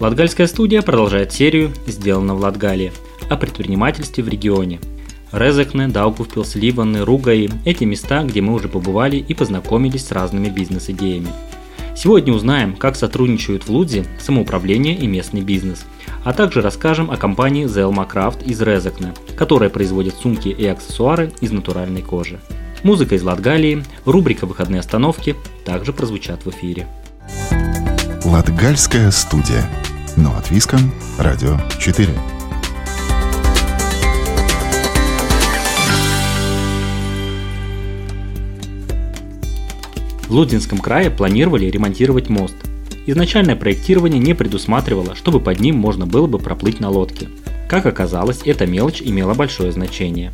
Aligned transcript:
Латгальская 0.00 0.46
студия 0.46 0.80
продолжает 0.82 1.32
серию 1.32 1.72
«Сделано 1.88 2.36
в 2.36 2.40
Латгалии» 2.40 2.92
о 3.28 3.36
предпринимательстве 3.36 4.22
в 4.22 4.28
регионе. 4.28 4.78
Резекне, 5.32 5.88
Даугавпилс, 5.88 6.54
Ливаны, 6.54 7.04
Ругаи– 7.04 7.50
эти 7.64 7.82
места, 7.82 8.22
где 8.22 8.40
мы 8.40 8.54
уже 8.54 8.68
побывали 8.68 9.16
и 9.16 9.34
познакомились 9.34 10.06
с 10.06 10.12
разными 10.12 10.50
бизнес-идеями. 10.50 11.30
Сегодня 11.96 12.32
узнаем, 12.32 12.76
как 12.76 12.94
сотрудничают 12.94 13.64
в 13.64 13.70
Лудзе 13.70 14.04
самоуправление 14.20 14.96
и 14.96 15.08
местный 15.08 15.40
бизнес, 15.40 15.84
а 16.22 16.32
также 16.32 16.62
расскажем 16.62 17.10
о 17.10 17.16
компании 17.16 17.66
Zelma 17.66 18.08
Craft 18.08 18.44
из 18.44 18.62
Резекне, 18.62 19.14
которая 19.36 19.68
производит 19.68 20.14
сумки 20.14 20.48
и 20.48 20.64
аксессуары 20.64 21.32
из 21.40 21.50
натуральной 21.50 22.02
кожи. 22.02 22.38
Музыка 22.84 23.16
из 23.16 23.24
Латгалии, 23.24 23.82
рубрика 24.04 24.46
«Выходные 24.46 24.78
остановки» 24.78 25.34
также 25.64 25.92
прозвучат 25.92 26.46
в 26.46 26.50
эфире. 26.50 26.86
Латгальская 28.24 29.10
студия. 29.10 29.68
Но 30.16 30.36
от 30.36 30.50
Виском, 30.50 30.80
Радио 31.18 31.58
4. 31.78 32.08
В 40.28 40.30
Лудзинском 40.30 40.78
крае 40.78 41.10
планировали 41.10 41.66
ремонтировать 41.66 42.28
мост. 42.28 42.54
Изначальное 43.06 43.56
проектирование 43.56 44.20
не 44.20 44.34
предусматривало, 44.34 45.14
чтобы 45.14 45.40
под 45.40 45.60
ним 45.60 45.76
можно 45.76 46.06
было 46.06 46.26
бы 46.26 46.38
проплыть 46.38 46.80
на 46.80 46.90
лодке. 46.90 47.28
Как 47.68 47.86
оказалось, 47.86 48.42
эта 48.44 48.66
мелочь 48.66 49.00
имела 49.02 49.34
большое 49.34 49.72
значение. 49.72 50.32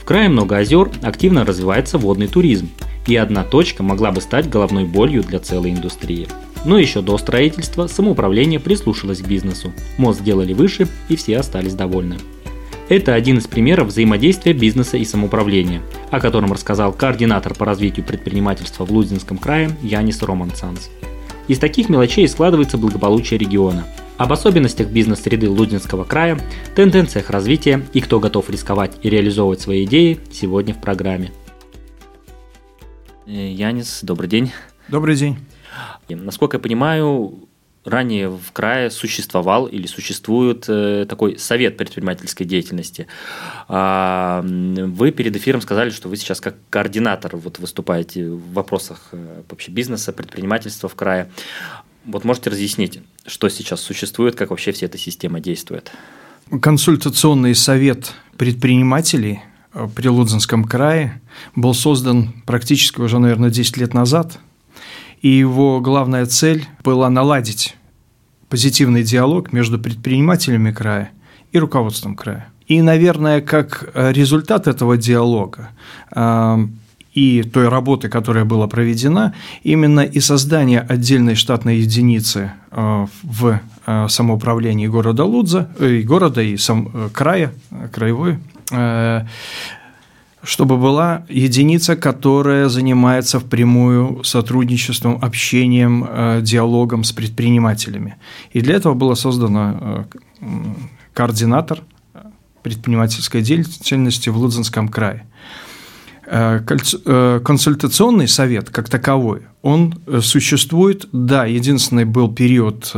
В 0.00 0.04
крае 0.04 0.28
много 0.28 0.56
озер, 0.56 0.90
активно 1.02 1.44
развивается 1.44 1.98
водный 1.98 2.28
туризм, 2.28 2.70
и 3.06 3.16
одна 3.16 3.44
точка 3.44 3.82
могла 3.82 4.12
бы 4.12 4.20
стать 4.20 4.48
головной 4.48 4.84
болью 4.84 5.22
для 5.22 5.40
целой 5.40 5.72
индустрии. 5.72 6.26
Но 6.64 6.78
еще 6.78 7.00
до 7.00 7.16
строительства 7.18 7.86
самоуправление 7.86 8.60
прислушалось 8.60 9.20
к 9.20 9.26
бизнесу. 9.26 9.72
Мост 9.96 10.20
сделали 10.20 10.52
выше, 10.52 10.88
и 11.08 11.16
все 11.16 11.38
остались 11.38 11.74
довольны. 11.74 12.16
Это 12.88 13.14
один 13.14 13.38
из 13.38 13.46
примеров 13.46 13.88
взаимодействия 13.88 14.52
бизнеса 14.52 14.96
и 14.96 15.04
самоуправления, 15.04 15.80
о 16.10 16.18
котором 16.18 16.52
рассказал 16.52 16.92
координатор 16.92 17.54
по 17.54 17.64
развитию 17.64 18.04
предпринимательства 18.04 18.84
в 18.84 18.90
Лудзинском 18.90 19.38
крае 19.38 19.70
Янис 19.80 20.20
Романсанс. 20.22 20.90
Из 21.46 21.58
таких 21.58 21.88
мелочей 21.88 22.28
складывается 22.28 22.78
благополучие 22.78 23.38
региона. 23.38 23.86
Об 24.18 24.32
особенностях 24.32 24.88
бизнес-среды 24.88 25.48
Лудзинского 25.48 26.04
края, 26.04 26.38
тенденциях 26.74 27.30
развития 27.30 27.80
и 27.92 28.00
кто 28.00 28.20
готов 28.20 28.50
рисковать 28.50 28.98
и 29.02 29.08
реализовывать 29.08 29.60
свои 29.60 29.84
идеи 29.84 30.18
сегодня 30.30 30.74
в 30.74 30.80
программе. 30.80 31.32
Э, 33.26 33.52
Янис, 33.52 34.00
добрый 34.02 34.28
день. 34.28 34.52
Добрый 34.88 35.16
день. 35.16 35.38
И, 36.08 36.14
Насколько 36.14 36.56
я 36.56 36.60
понимаю, 36.60 37.48
ранее 37.84 38.28
в 38.28 38.52
крае 38.52 38.90
существовал 38.90 39.66
или 39.66 39.86
существует 39.86 40.66
э, 40.68 41.06
такой 41.08 41.38
совет 41.38 41.76
предпринимательской 41.76 42.44
деятельности. 42.44 43.06
А, 43.68 44.42
Вы 44.44 45.12
перед 45.12 45.34
эфиром 45.36 45.60
сказали, 45.62 45.90
что 45.90 46.08
вы 46.08 46.16
сейчас 46.16 46.40
как 46.40 46.56
координатор 46.68 47.36
вот 47.36 47.58
выступаете 47.58 48.28
в 48.28 48.52
вопросах 48.52 49.08
э, 49.12 49.42
вообще 49.48 49.70
бизнеса, 49.70 50.12
предпринимательства 50.12 50.88
в 50.88 50.94
крае. 50.94 51.30
Вот 52.04 52.24
можете 52.24 52.50
разъяснить, 52.50 53.00
что 53.26 53.48
сейчас 53.48 53.80
существует, 53.80 54.34
как 54.34 54.50
вообще 54.50 54.72
вся 54.72 54.86
эта 54.86 54.98
система 54.98 55.40
действует? 55.40 55.90
Консультационный 56.60 57.54
совет 57.54 58.12
предпринимателей 58.36 59.40
э, 59.72 59.88
при 59.94 60.08
Лудзинском 60.08 60.64
крае 60.64 61.22
был 61.56 61.72
создан 61.72 62.34
практически 62.44 63.00
уже, 63.00 63.18
наверное, 63.18 63.50
10 63.50 63.78
лет 63.78 63.94
назад. 63.94 64.38
И 65.20 65.28
его 65.28 65.80
главная 65.80 66.26
цель 66.26 66.66
была 66.82 67.10
наладить 67.10 67.76
позитивный 68.48 69.02
диалог 69.02 69.52
между 69.52 69.78
предпринимателями 69.78 70.72
края 70.72 71.10
и 71.52 71.58
руководством 71.58 72.16
края. 72.16 72.48
И, 72.66 72.82
наверное, 72.82 73.40
как 73.40 73.90
э, 73.94 74.12
результат 74.12 74.68
этого 74.68 74.96
диалога 74.96 75.70
э, 76.14 76.58
и 77.12 77.42
той 77.42 77.68
работы, 77.68 78.08
которая 78.08 78.44
была 78.44 78.68
проведена, 78.68 79.34
именно 79.64 80.00
и 80.00 80.20
создание 80.20 80.80
отдельной 80.80 81.34
штатной 81.34 81.78
единицы 81.78 82.52
э, 82.70 83.06
в 83.22 83.60
самоуправлении 84.08 84.86
города 84.86 85.24
Лудза, 85.24 85.68
и 85.80 86.02
города 86.02 86.40
и 86.40 86.56
сам, 86.56 87.10
края, 87.12 87.52
краевой, 87.92 88.38
чтобы 90.42 90.76
была 90.76 91.24
единица, 91.28 91.96
которая 91.96 92.68
занимается 92.68 93.40
впрямую 93.40 94.24
сотрудничеством, 94.24 95.18
общением, 95.22 96.06
э, 96.08 96.40
диалогом 96.42 97.04
с 97.04 97.12
предпринимателями. 97.12 98.16
И 98.52 98.60
для 98.60 98.76
этого 98.76 98.94
было 98.94 99.14
создано 99.14 100.06
э, 100.40 100.48
координатор 101.12 101.82
предпринимательской 102.62 103.42
деятельности 103.42 104.28
в 104.28 104.36
Лудзинском 104.36 104.88
крае. 104.88 105.26
Э, 106.32 106.60
э, 107.06 107.40
Консультационный 107.44 108.28
совет 108.28 108.70
как 108.70 108.88
таковой, 108.88 109.42
он 109.62 110.00
э, 110.06 110.20
существует, 110.20 111.08
да, 111.10 111.44
единственный 111.44 112.04
был 112.04 112.32
период 112.32 112.92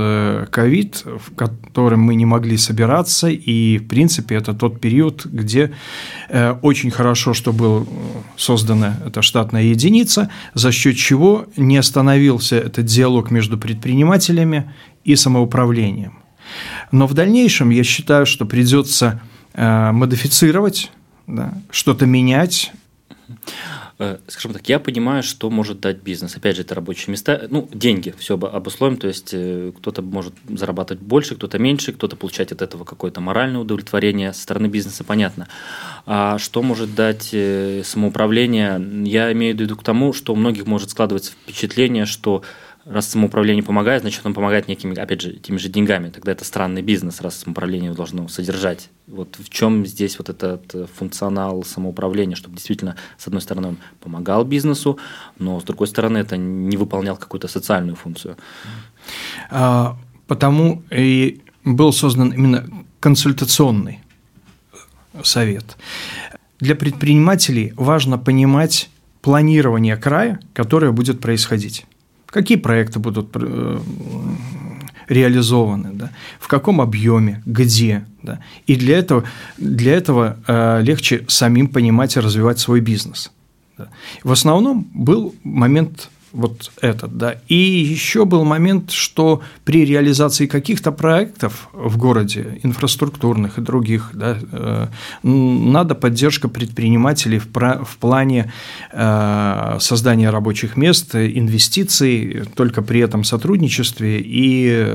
ковид, 0.50 1.04
в 1.06 1.34
котором 1.34 2.00
мы 2.00 2.15
не 2.15 2.26
могли 2.26 2.59
собираться, 2.59 3.28
и, 3.31 3.78
в 3.78 3.88
принципе, 3.88 4.34
это 4.34 4.53
тот 4.53 4.81
период, 4.81 5.25
где 5.25 5.72
очень 6.60 6.91
хорошо, 6.91 7.32
что 7.32 7.53
была 7.53 7.84
создана 8.37 8.98
эта 9.06 9.22
штатная 9.22 9.62
единица, 9.62 10.28
за 10.53 10.70
счет 10.70 10.97
чего 10.97 11.47
не 11.56 11.78
остановился 11.78 12.56
этот 12.56 12.84
диалог 12.84 13.31
между 13.31 13.56
предпринимателями 13.56 14.70
и 15.04 15.16
самоуправлением. 15.16 16.19
Но 16.91 17.06
в 17.06 17.14
дальнейшем 17.14 17.70
я 17.70 17.82
считаю, 17.82 18.26
что 18.26 18.44
придется 18.44 19.20
модифицировать, 19.56 20.91
да, 21.26 21.54
что-то 21.70 22.06
менять, 22.06 22.72
Скажем 24.26 24.53
так, 24.53 24.69
я 24.69 24.78
понимаю, 24.78 25.22
что 25.22 25.50
может 25.50 25.81
дать 25.81 25.98
бизнес. 25.98 26.37
Опять 26.37 26.56
же, 26.56 26.62
это 26.62 26.75
рабочие 26.75 27.12
места, 27.12 27.47
ну, 27.50 27.69
деньги, 27.72 28.15
все 28.19 28.34
обусловим, 28.34 28.97
то 28.97 29.06
есть 29.06 29.31
э, 29.32 29.72
кто-то 29.76 30.03
может 30.03 30.34
зарабатывать 30.48 31.03
больше, 31.03 31.37
кто-то 31.37 31.59
меньше, 31.59 31.93
кто-то 31.93 32.16
получать 32.16 32.53
от 32.53 32.62
этого 32.62 32.84
какое-то 32.84 33.20
моральное 33.20 33.60
удовлетворение. 33.60 34.32
Со 34.32 34.43
стороны 34.43 34.66
бизнеса 34.66 35.04
понятно. 35.04 35.48
А 36.06 36.38
что 36.38 36.62
может 36.62 36.94
дать 36.94 37.31
э, 37.32 37.82
самоуправление? 37.84 38.81
Я 39.04 39.32
имею 39.32 39.56
в 39.56 39.60
виду 39.60 39.76
к 39.76 39.84
тому, 39.84 40.12
что 40.12 40.32
у 40.32 40.37
многих 40.37 40.66
может 40.66 40.91
складываться 40.91 41.32
впечатление, 41.32 42.06
что 42.06 42.43
раз 42.84 43.09
самоуправление 43.09 43.62
помогает, 43.62 44.03
значит, 44.03 44.25
он 44.25 44.34
помогает 44.34 44.69
некими, 44.69 44.97
опять 44.98 45.20
же, 45.20 45.32
теми 45.34 45.56
же 45.56 45.69
деньгами. 45.69 46.10
Тогда 46.10 46.32
это 46.32 46.44
странный 46.44 46.82
бизнес, 46.82 47.20
раз 47.20 47.38
самоуправление 47.38 47.93
должно 47.93 48.28
содержать. 48.28 48.91
Вот 49.06 49.37
в 49.38 49.48
чем 49.48 49.87
здесь 49.87 50.19
вот 50.19 50.28
этот 50.28 50.75
э, 50.75 50.87
функционал 50.94 51.65
самоуправления, 51.65 52.37
чтобы 52.37 52.56
действительно, 52.56 52.97
с 53.19 53.26
одной 53.26 53.43
стороны, 53.43 53.69
он 53.69 53.78
помогал 54.00 54.44
бизнесу, 54.44 54.98
но 55.38 55.60
с 55.60 55.65
другой 55.65 55.87
стороны, 55.87 56.19
это 56.19 56.37
не 56.37 56.76
выполнял 56.76 57.16
какую-то 57.16 57.48
социальную 57.48 57.97
функцию. 57.97 58.37
А, 59.50 59.97
Потому 60.32 60.82
и 60.90 61.43
был 61.62 61.93
создан 61.93 62.31
именно 62.31 62.67
консультационный 63.00 64.00
совет. 65.23 65.76
Для 66.58 66.75
предпринимателей 66.75 67.75
важно 67.76 68.17
понимать 68.17 68.88
планирование 69.20 69.99
края, 69.99 70.40
которое 70.55 70.90
будет 70.90 71.20
происходить. 71.20 71.85
Какие 72.32 72.56
проекты 72.56 72.99
будут 72.99 73.31
э, 73.34 73.79
реализованы, 75.06 75.90
да, 75.93 76.11
в 76.40 76.49
каком 76.49 76.81
объеме, 76.81 77.43
где. 77.44 78.06
Да. 78.23 78.40
И 78.67 78.76
для 78.76 78.96
этого, 78.96 79.25
для 79.58 79.93
этого 79.93 80.38
э, 80.46 80.81
легче 80.82 81.26
самим 81.29 81.69
понимать 81.69 82.17
и 82.17 82.20
развивать 82.20 82.58
свой 82.58 82.81
бизнес. 82.81 83.31
Да. 83.76 83.88
В 84.25 84.32
основном 84.32 84.88
был 84.94 85.34
момент 85.44 86.08
вот 86.32 86.70
этот, 86.81 87.17
да. 87.17 87.37
И 87.49 87.55
еще 87.55 88.25
был 88.25 88.44
момент, 88.44 88.90
что 88.90 89.43
при 89.64 89.84
реализации 89.84 90.46
каких-то 90.46 90.93
проектов 90.93 91.69
в 91.73 91.96
городе, 91.96 92.58
инфраструктурных 92.62 93.58
и 93.58 93.61
других, 93.61 94.11
да, 94.14 94.38
э, 94.52 94.87
надо 95.23 95.94
поддержка 95.94 96.49
предпринимателей 96.49 97.38
в, 97.38 97.49
про- 97.49 97.84
в 97.84 97.96
плане 97.99 98.52
э, 98.93 99.76
создания 99.81 100.31
рабочих 100.31 100.76
мест, 100.76 101.14
инвестиций, 101.14 102.43
только 102.55 102.82
при 102.82 103.00
этом 103.00 103.25
сотрудничестве, 103.25 104.20
и 104.20 104.87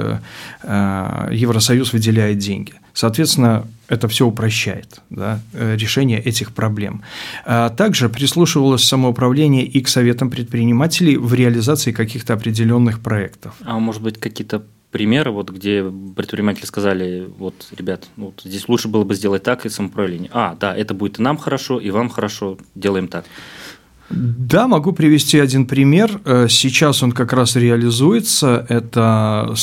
э, 0.64 1.30
Евросоюз 1.32 1.94
выделяет 1.94 2.38
деньги. 2.40 2.74
Соответственно, 2.98 3.68
это 3.90 4.08
все 4.08 4.26
упрощает 4.26 5.02
да, 5.12 5.40
э, 5.54 5.76
решение 5.76 6.20
этих 6.20 6.52
проблем. 6.52 7.04
А 7.46 7.70
также 7.70 8.10
прислушивалось 8.10 8.84
самоуправление 8.86 9.66
и 9.66 9.82
к 9.82 9.88
советам 9.88 10.32
предпринимателей 10.32 11.16
в 11.16 11.32
реализации 11.36 11.92
каких-то 11.92 12.34
определенных 12.34 13.00
проектов. 13.02 13.54
А 13.62 13.78
может 13.78 14.02
быть, 14.02 14.20
какие-то 14.20 14.64
примеры, 14.90 15.30
вот, 15.30 15.52
где 15.52 15.84
предприниматели 16.16 16.66
сказали, 16.66 17.30
вот, 17.38 17.68
ребят, 17.78 18.08
ну, 18.16 18.26
вот 18.26 18.42
здесь 18.44 18.68
лучше 18.68 18.88
было 18.88 19.04
бы 19.04 19.14
сделать 19.14 19.44
так 19.44 19.68
и 19.68 19.70
самоуправление. 19.70 20.32
А, 20.34 20.58
да, 20.60 20.76
это 20.76 20.96
будет 20.96 21.20
и 21.20 21.22
нам 21.22 21.38
хорошо, 21.38 21.80
и 21.80 21.92
вам 21.92 22.10
хорошо, 22.10 22.58
делаем 22.74 23.08
так. 23.08 23.26
Да, 24.10 24.68
могу 24.68 24.94
привести 24.94 25.40
один 25.40 25.66
пример. 25.66 26.22
Э, 26.24 26.48
сейчас 26.50 27.04
он 27.04 27.12
как 27.12 27.34
раз 27.34 27.56
реализуется. 27.56 28.66
Это 28.70 29.54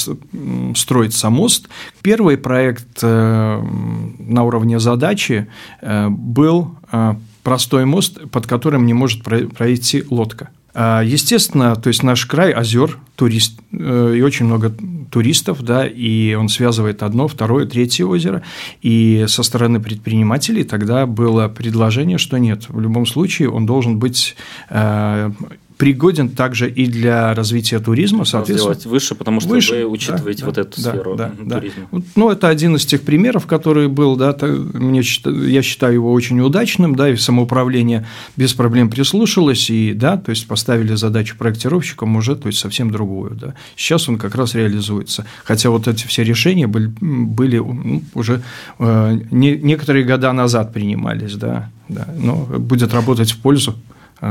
строится 0.75 1.31
мост. 1.31 1.69
Первый 2.03 2.37
проект 2.37 2.99
э, 3.03 3.63
на 4.19 4.43
уровне 4.43 4.79
задачи 4.79 5.49
э, 5.81 6.09
был 6.09 6.77
простой 7.43 7.85
мост, 7.85 8.21
под 8.31 8.47
которым 8.47 8.87
не 8.87 8.95
может 8.95 9.23
пройти 9.23 10.05
лодка. 10.09 10.51
А, 10.75 11.03
естественно, 11.03 11.77
то 11.77 11.89
есть 11.89 12.03
наш 12.03 12.27
край 12.27 12.51
озер, 12.51 12.99
турист, 13.15 13.61
и 13.71 14.23
очень 14.25 14.47
много 14.47 14.75
туристов, 15.11 15.63
да, 15.63 15.87
и 15.87 16.35
он 16.35 16.49
связывает 16.49 17.05
одно, 17.05 17.29
второе, 17.29 17.67
третье 17.67 18.05
озеро. 18.05 18.43
И 18.83 19.25
со 19.29 19.45
стороны 19.45 19.81
предпринимателей 19.81 20.65
тогда 20.65 21.07
было 21.07 21.47
предложение, 21.47 22.19
что 22.19 22.39
нет, 22.39 22.65
в 22.69 22.81
любом 22.81 23.07
случае 23.07 23.51
он 23.51 23.67
должен 23.67 24.01
быть 24.01 24.35
э, 24.71 25.31
пригоден 25.85 26.31
также 26.31 26.71
и 26.71 26.87
для 26.87 27.35
развития 27.35 27.79
туризма, 27.79 28.25
соответственно. 28.25 28.73
Сделать 28.73 28.87
выше, 28.87 29.15
потому 29.15 29.41
что 29.41 29.51
выше, 29.51 29.75
вы 29.75 29.85
учитываете 29.85 30.41
да, 30.41 30.47
вот 30.47 30.57
эту 30.57 30.83
да, 30.83 30.91
сферу 30.91 31.15
да, 31.15 31.33
да, 31.39 31.57
туризма. 31.57 31.89
Да. 31.93 32.03
Ну, 32.17 32.31
это 32.31 32.49
один 32.49 32.77
из 32.77 32.87
тех 32.87 33.03
примеров, 33.03 33.47
который 33.47 33.89
был, 33.89 34.17
да, 34.17 34.35
мне, 34.41 35.03
я 35.03 35.61
считаю 35.61 35.93
его 35.93 36.11
очень 36.11 36.41
удачным, 36.41 36.95
да, 36.95 37.11
и 37.11 37.17
самоуправление 37.17 38.07
без 38.35 38.55
проблем 38.55 38.89
прислушалось, 38.89 39.69
и, 39.69 39.93
да, 39.93 40.17
то 40.17 40.31
есть 40.31 40.47
поставили 40.47 40.95
задачу 40.95 41.37
проектировщикам 41.37 42.17
уже, 42.17 42.35
то 42.35 42.47
есть 42.47 42.61
совсем 42.61 42.91
другую, 42.91 43.33
да. 43.35 43.53
Сейчас 43.77 44.09
он 44.09 44.17
как 44.17 44.35
раз 44.37 44.55
реализуется, 44.55 45.27
хотя 45.45 45.69
вот 45.69 45.87
эти 45.87 46.07
все 46.07 46.25
решения 46.25 46.67
были, 46.67 46.91
были 46.99 47.59
ну, 47.59 48.03
уже 48.15 48.41
э, 48.79 49.19
не, 49.31 49.59
некоторые 49.59 50.07
года 50.07 50.33
назад 50.33 50.73
принимались, 50.73 51.35
да, 51.35 51.71
да, 51.91 52.09
но 52.19 52.37
будет 52.37 52.95
работать 52.95 53.33
в 53.33 53.37
пользу 53.37 53.75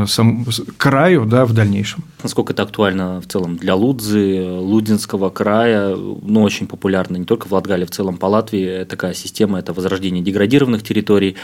сам, 0.07 0.45
краю 0.77 1.25
да, 1.25 1.45
в 1.45 1.53
дальнейшем. 1.53 2.03
Насколько 2.24 2.53
это 2.53 2.63
актуально 2.63 3.19
в 3.21 3.27
целом 3.27 3.57
для 3.57 3.75
Лудзы, 3.75 4.44
Лудинского 4.44 5.30
края, 5.30 5.95
ну, 5.95 6.41
очень 6.41 6.68
популярно 6.68 7.18
не 7.18 7.25
только 7.25 7.47
в 7.47 7.51
Латгалии, 7.51 7.85
в 7.85 7.91
целом 7.91 8.18
по 8.18 8.27
Латвии 8.27 8.85
такая 8.85 9.13
система– 9.13 9.59
это 9.59 9.74
возрождение 9.74 10.24
деградированных 10.24 10.83
территорий, 10.83 11.35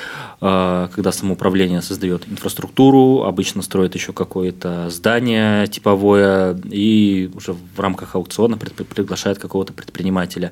э, 0.42 0.88
когда 0.94 1.12
самоуправление 1.12 1.82
создает 1.82 2.28
инфраструктуру, 2.30 3.24
обычно 3.24 3.62
строит 3.62 3.96
еще 3.96 4.14
какое-то 4.14 4.90
здание 4.90 5.68
типовое 5.68 6.60
и 6.72 7.30
уже 7.36 7.54
в 7.54 7.80
рамках 7.80 8.16
аукциона 8.16 8.58
приглашает 8.58 9.38
какого-то 9.38 9.74
предпринимателя. 9.74 10.52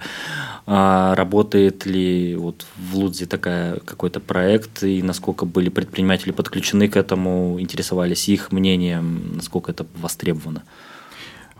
А 0.69 1.15
работает 1.15 1.85
ли 1.85 2.35
вот 2.35 2.65
в 2.77 2.97
Лудзе 2.97 3.25
такая 3.25 3.79
какой-то 3.85 4.19
проект 4.19 4.83
и 4.83 5.01
насколько 5.01 5.45
были 5.45 5.69
предприниматели 5.69 6.31
подключены 6.31 6.89
к 6.89 6.97
этому, 6.97 7.57
интересовались 7.77 8.27
их 8.27 8.51
мнением, 8.51 9.35
насколько 9.35 9.71
это 9.71 9.85
востребовано? 10.01 10.63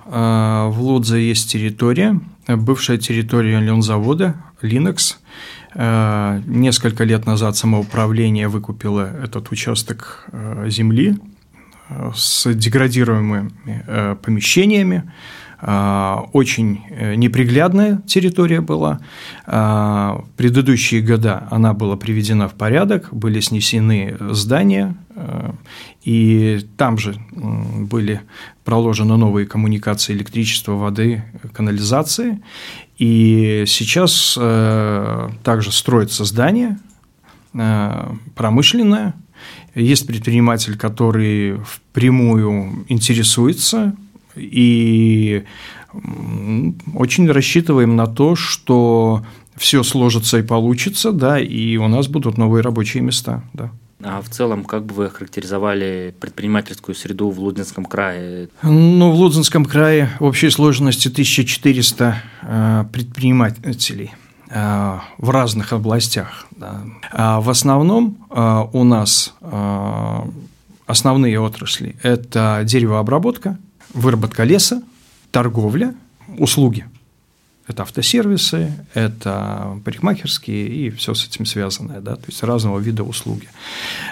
А, 0.06 0.68
в 0.70 0.82
Лудзе 0.82 1.22
есть 1.22 1.52
территория, 1.52 2.20
бывшая 2.48 2.98
территория 2.98 3.60
лензавода, 3.60 4.36
Linux. 4.64 5.18
А, 5.76 6.42
несколько 6.48 7.04
лет 7.04 7.28
назад 7.28 7.56
самоуправление 7.56 8.48
выкупило 8.48 9.02
этот 9.24 9.52
участок 9.52 10.28
земли 10.68 11.20
с 12.16 12.52
деградируемыми 12.52 13.52
помещениями, 14.24 15.04
а, 15.60 16.28
очень 16.34 16.82
э, 16.90 17.16
неприглядная 17.16 18.02
территория 18.06 18.62
была. 18.62 19.00
А, 19.46 20.22
в 20.24 20.30
предыдущие 20.38 21.02
года 21.02 21.48
она 21.50 21.74
была 21.74 21.96
приведена 21.96 22.48
в 22.48 22.54
порядок, 22.54 23.10
были 23.12 23.40
снесены 23.40 24.16
здания, 24.20 24.96
а, 25.07 25.07
и 26.04 26.60
там 26.78 26.98
же 26.98 27.16
были 27.32 28.22
проложены 28.64 29.18
новые 29.18 29.46
коммуникации 29.46 30.14
электричества, 30.14 30.74
воды, 30.74 31.24
канализации. 31.54 32.42
И 32.98 33.64
сейчас 33.68 34.38
э, 34.40 35.30
также 35.44 35.72
строится 35.72 36.26
здание 36.26 36.78
э, 37.54 38.14
промышленное. 38.36 39.14
Есть 39.76 40.08
предприниматель, 40.08 40.78
который 40.78 41.58
впрямую 41.64 42.86
интересуется 42.88 43.96
и 44.36 45.44
очень 46.94 47.30
рассчитываем 47.32 47.96
на 47.96 48.08
то, 48.08 48.36
что 48.36 49.26
все 49.56 49.84
сложится 49.84 50.38
и 50.40 50.44
получится, 50.44 51.12
да, 51.12 51.40
и 51.40 51.78
у 51.78 51.88
нас 51.88 52.08
будут 52.08 52.38
новые 52.38 52.62
рабочие 52.62 53.02
места, 53.04 53.44
да. 53.54 53.72
А 54.04 54.22
в 54.22 54.30
целом, 54.30 54.64
как 54.64 54.86
бы 54.86 54.94
вы 54.94 55.06
охарактеризовали 55.06 56.14
предпринимательскую 56.20 56.94
среду 56.94 57.32
в 57.32 57.40
Лудинском 57.40 57.84
крае? 57.86 58.50
Ну, 58.62 59.12
в 59.12 59.16
Лудинском 59.16 59.66
крае 59.66 60.10
в 60.20 60.26
общей 60.26 60.52
сложности 60.52 61.08
1400 61.08 62.16
э, 62.44 62.86
предпринимателей 62.92 64.14
э, 64.50 65.00
в 65.18 65.30
разных 65.32 65.74
областях. 65.74 66.46
Да. 66.52 66.82
А 67.12 67.42
в 67.42 67.50
основном 67.50 68.18
э, 68.30 68.66
у 68.72 68.84
нас 68.84 69.34
основные 70.86 71.40
отрасли– 71.40 71.96
это 72.04 72.62
деревообработка, 72.64 73.58
выработка 73.94 74.44
леса, 74.44 74.84
торговля, 75.32 75.96
услуги. 76.38 76.86
Это 77.68 77.84
автосервисы, 77.84 78.72
это 78.94 79.80
парикмахерские 79.84 80.68
и 80.68 80.90
все 80.90 81.14
с 81.14 81.26
этим 81.26 81.46
связанное, 81.46 82.00
да, 82.00 82.16
то 82.16 82.24
есть 82.28 82.42
разного 82.44 82.80
вида 82.80 83.04
услуги. 83.04 83.48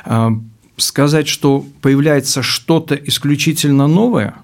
А, 0.04 0.32
сказать, 0.78 1.28
что 1.28 1.66
появляется 1.82 2.42
что-то 2.42 2.96
исключительно 2.96 3.88
новое, 3.88 4.36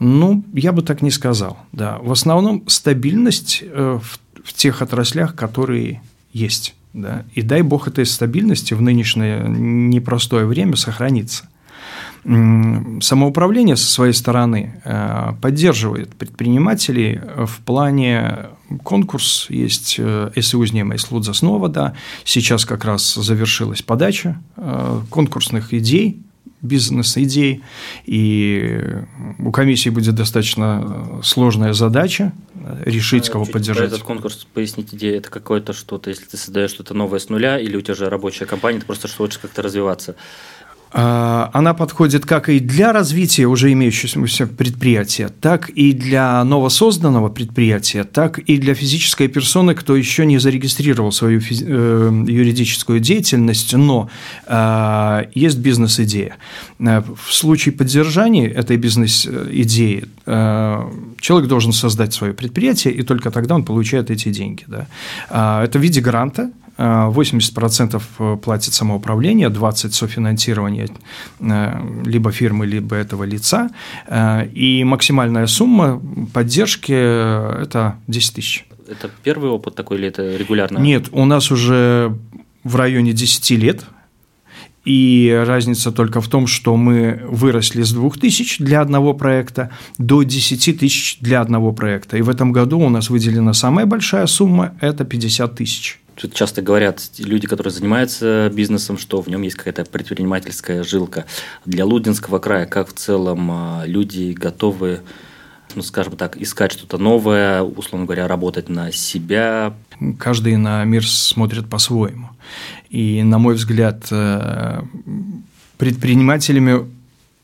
ну, 0.00 0.44
я 0.54 0.72
бы 0.72 0.82
так 0.82 1.02
не 1.02 1.10
сказал. 1.10 1.58
Да. 1.72 1.98
В 2.00 2.12
основном 2.12 2.62
стабильность 2.68 3.62
э, 3.62 3.98
в, 4.00 4.18
в 4.44 4.52
тех 4.52 4.80
отраслях, 4.80 5.34
которые 5.34 6.00
есть. 6.32 6.74
Да. 6.94 7.24
И 7.34 7.42
дай 7.42 7.62
бог 7.62 7.88
этой 7.88 8.06
стабильности 8.06 8.74
в 8.74 8.80
нынешнее 8.80 9.44
непростое 9.48 10.46
время 10.46 10.76
сохранится– 10.76 11.48
Самоуправление 12.24 13.76
со 13.76 13.86
своей 13.86 14.12
стороны 14.12 14.80
э, 14.84 15.32
поддерживает 15.40 16.14
предпринимателей 16.14 17.20
в 17.36 17.60
плане 17.60 18.48
конкурс 18.82 19.46
есть 19.48 19.96
э, 19.98 20.30
СУ 20.40 20.64
«Знемais 20.64 21.06
Лудзас 21.10 21.40
да, 21.70 21.94
сейчас 22.24 22.64
как 22.64 22.84
раз 22.84 23.14
завершилась 23.14 23.82
подача 23.82 24.40
э, 24.56 25.00
конкурсных 25.10 25.72
идей, 25.72 26.20
бизнес-идей, 26.60 27.62
и 28.04 28.80
у 29.38 29.52
комиссии 29.52 29.90
будет 29.90 30.14
достаточно 30.14 31.20
сложная 31.22 31.72
задача 31.72 32.32
решить, 32.84 33.28
кого 33.28 33.44
Чуть 33.44 33.52
поддержать. 33.52 33.88
Этот 33.88 34.02
конкурс, 34.02 34.46
пояснить 34.52 34.92
идею, 34.94 35.18
это 35.18 35.30
какое-то 35.30 35.72
что-то, 35.72 36.10
если 36.10 36.24
ты 36.24 36.36
создаешь 36.36 36.70
что-то 36.70 36.94
новое 36.94 37.20
с 37.20 37.28
нуля, 37.28 37.58
или 37.58 37.76
у 37.76 37.80
тебя 37.80 37.94
же 37.94 38.10
рабочая 38.10 38.46
компания, 38.46 38.80
ты 38.80 38.86
просто 38.86 39.08
хочешь 39.08 39.38
как-то 39.38 39.62
развиваться. 39.62 40.16
А, 40.90 41.50
она 41.52 41.74
подходит 41.74 42.24
как 42.24 42.48
и 42.48 42.60
для 42.60 42.92
развития 42.92 43.46
уже 43.46 43.72
имеющегося 43.72 44.46
предприятия, 44.46 45.28
так 45.28 45.68
и 45.70 45.92
для 45.92 46.42
новосозданного 46.44 47.28
предприятия, 47.28 48.04
так 48.04 48.38
и 48.38 48.56
для 48.56 48.74
физической 48.74 49.28
персоны, 49.28 49.74
кто 49.74 49.96
еще 49.96 50.24
не 50.24 50.38
зарегистрировал 50.38 51.12
свою 51.12 51.40
физи- 51.40 51.66
э, 51.68 52.24
юридическую 52.28 53.00
деятельность, 53.00 53.74
но 53.74 54.08
э, 54.46 55.24
есть 55.34 55.58
бизнес-идея. 55.58 56.36
Э, 56.78 57.02
в 57.02 57.34
случае 57.34 57.74
поддержания 57.74 58.48
этой 58.48 58.78
бизнес-идеи 58.78 60.04
э, 60.26 60.90
человек 61.20 61.48
должен 61.48 61.72
создать 61.72 62.14
свое 62.14 62.32
предприятие, 62.32 62.94
и 62.94 63.02
только 63.02 63.30
тогда 63.30 63.54
он 63.54 63.64
получает 63.64 64.10
эти 64.10 64.30
деньги. 64.30 64.64
Да. 64.66 64.86
Э, 65.28 65.64
это 65.64 65.78
в 65.78 65.82
виде 65.82 66.00
гранта, 66.00 66.50
80% 66.78 68.02
э, 68.18 68.36
платит 68.36 68.72
самоуправление, 68.74 69.48
20% 69.48 69.90
софинансирование 69.90 70.88
э, 71.40 72.02
либо 72.04 72.30
фирмы, 72.30 72.66
либо 72.66 72.94
этого 72.94 73.24
лица, 73.24 73.70
э, 74.06 74.46
и 74.54 74.84
максимальная 74.84 75.46
сумма 75.46 76.00
поддержки– 76.32 76.92
это 77.62 77.96
10 78.06 78.34
тысяч. 78.34 78.66
Это 78.88 79.10
первый 79.22 79.50
опыт 79.50 79.74
такой 79.74 79.98
или 79.98 80.08
это 80.08 80.36
регулярно? 80.36 80.78
Нет, 80.78 81.08
у 81.12 81.24
нас 81.24 81.50
уже 81.50 82.16
в 82.64 82.76
районе 82.76 83.12
10 83.12 83.50
лет 83.50 83.84
и 84.84 85.44
разница 85.46 85.92
только 85.92 86.20
в 86.20 86.28
том, 86.28 86.46
что 86.46 86.76
мы 86.76 87.20
выросли 87.28 87.82
с 87.82 87.92
2 87.92 88.10
тысяч 88.20 88.58
для 88.58 88.80
одного 88.80 89.12
проекта 89.12 89.70
до 89.98 90.22
10 90.22 90.78
тысяч 90.78 91.18
для 91.20 91.42
одного 91.42 91.72
проекта. 91.72 92.16
И 92.16 92.22
в 92.22 92.30
этом 92.30 92.52
году 92.52 92.78
у 92.78 92.88
нас 92.88 93.10
выделена 93.10 93.52
самая 93.52 93.84
большая 93.84 94.26
сумма– 94.26 94.72
это 94.80 95.04
50 95.04 95.54
тысяч. 95.56 96.00
Тут 96.20 96.34
часто 96.34 96.62
говорят 96.62 97.00
люди, 97.18 97.46
которые 97.46 97.72
занимаются 97.72 98.50
бизнесом, 98.52 98.98
что 98.98 99.20
в 99.20 99.28
нем 99.28 99.42
есть 99.42 99.56
какая-то 99.56 99.84
предпринимательская 99.84 100.82
жилка. 100.82 101.26
Для 101.64 101.84
Лудинского 101.86 102.40
края 102.40 102.66
как 102.66 102.88
в 102.88 102.92
целом 102.94 103.48
а, 103.50 103.82
люди 103.86 104.32
готовы 104.32 105.00
ну, 105.74 105.82
скажем 105.82 106.16
так, 106.16 106.36
искать 106.38 106.72
что-то 106.72 106.96
новое, 106.96 107.62
условно 107.62 108.06
говоря, 108.06 108.26
работать 108.26 108.70
на 108.70 108.90
себя. 108.90 109.74
Каждый 110.18 110.56
на 110.56 110.82
мир 110.84 111.06
смотрит 111.06 111.68
по-своему. 111.68 112.30
И, 112.88 113.22
на 113.22 113.38
мой 113.38 113.54
взгляд, 113.54 114.06
э, 114.10 114.80
предпринимателями 115.76 116.88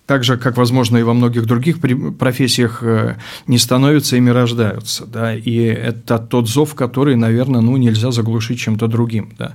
так 0.06 0.22
же, 0.22 0.36
как, 0.36 0.56
возможно, 0.56 0.98
и 0.98 1.02
во 1.02 1.14
многих 1.14 1.46
других 1.46 1.78
профессиях 2.18 2.82
э, 2.82 3.16
не 3.46 3.58
становятся, 3.58 4.16
ими 4.16 4.30
рождаются. 4.30 5.06
Да? 5.06 5.34
И 5.34 5.56
это 5.56 6.18
тот 6.18 6.48
зов, 6.48 6.74
который, 6.74 7.16
наверное, 7.16 7.62
ну, 7.62 7.76
нельзя 7.78 8.10
заглушить 8.10 8.58
чем-то 8.58 8.86
другим. 8.86 9.32
Да? 9.38 9.54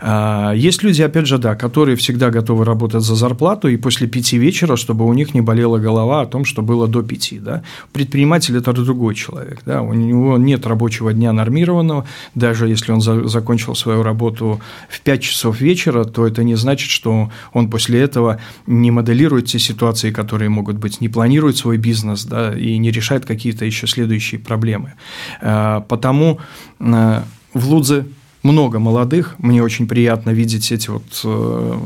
А, 0.00 0.52
есть 0.52 0.82
люди, 0.82 1.02
опять 1.02 1.26
же, 1.26 1.36
да, 1.36 1.54
которые 1.54 1.96
всегда 1.96 2.30
готовы 2.30 2.64
работать 2.64 3.02
за 3.02 3.14
зарплату 3.14 3.68
и 3.68 3.76
после 3.76 4.06
пяти 4.06 4.38
вечера, 4.38 4.76
чтобы 4.76 5.04
у 5.04 5.12
них 5.12 5.34
не 5.34 5.42
болела 5.42 5.78
голова 5.78 6.22
о 6.22 6.26
том, 6.26 6.46
что 6.46 6.62
было 6.62 6.88
до 6.88 7.02
пяти. 7.02 7.38
Да? 7.38 7.62
Предприниматель– 7.92 8.56
это 8.58 8.72
другой 8.72 9.14
человек. 9.14 9.60
Да? 9.66 9.82
У 9.82 9.92
него 9.92 10.38
нет 10.38 10.66
рабочего 10.66 11.12
дня 11.12 11.32
нормированного. 11.32 12.06
Даже 12.34 12.68
если 12.68 12.92
он 12.92 13.02
за 13.02 13.28
закончил 13.28 13.74
свою 13.74 14.02
работу 14.02 14.60
в 14.88 15.00
5 15.00 15.22
часов 15.22 15.60
вечера, 15.60 16.04
то 16.04 16.26
это 16.26 16.42
не 16.42 16.54
значит, 16.54 16.90
что 16.90 17.30
он 17.52 17.68
после 17.68 18.00
этого 18.00 18.40
не 18.66 18.90
моделирует 18.90 19.46
те 19.46 19.58
ситуации, 19.58 19.89
ситуации, 19.90 20.10
которые 20.10 20.48
могут 20.48 20.76
быть, 20.76 21.00
не 21.00 21.08
планирует 21.08 21.56
свой 21.56 21.76
бизнес 21.76 22.24
да, 22.24 22.52
и 22.52 22.78
не 22.78 22.90
решает 22.90 23.24
какие-то 23.24 23.64
еще 23.64 23.86
следующие 23.86 24.38
проблемы. 24.38 24.92
Э, 25.40 25.82
потому 25.88 26.38
э, 26.80 27.22
в 27.54 27.68
Лудзе 27.68 28.04
много 28.42 28.78
молодых. 28.78 29.34
Мне 29.38 29.62
очень 29.62 29.86
приятно 29.86 30.30
видеть 30.30 30.72
эти 30.72 30.88
вот 30.88 31.20
э, 31.24 31.78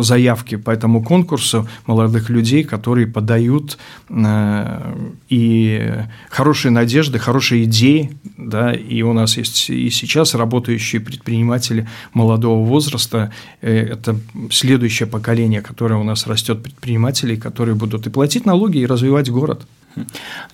заявки 0.00 0.56
по 0.56 0.70
этому 0.70 1.02
конкурсу 1.02 1.68
молодых 1.86 2.28
людей, 2.28 2.64
которые 2.64 3.06
подают 3.06 3.78
э, 4.08 4.94
и 5.28 5.92
хорошие 6.30 6.70
надежды, 6.70 7.18
хорошие 7.18 7.64
идеи. 7.64 8.10
Да, 8.36 8.72
и 8.72 9.02
у 9.02 9.12
нас 9.12 9.36
есть 9.36 9.70
и 9.70 9.88
сейчас 9.90 10.34
работающие 10.34 11.00
предприниматели 11.00 11.88
молодого 12.12 12.64
возраста. 12.64 13.32
Э, 13.62 13.74
это 13.74 14.18
следующее 14.50 15.06
поколение, 15.06 15.62
которое 15.62 15.98
у 15.98 16.04
нас 16.04 16.26
растет 16.26 16.62
предпринимателей, 16.62 17.36
которые 17.36 17.74
будут 17.74 18.06
и 18.06 18.10
платить 18.10 18.44
налоги, 18.44 18.78
и 18.78 18.86
развивать 18.86 19.30
город. 19.30 19.66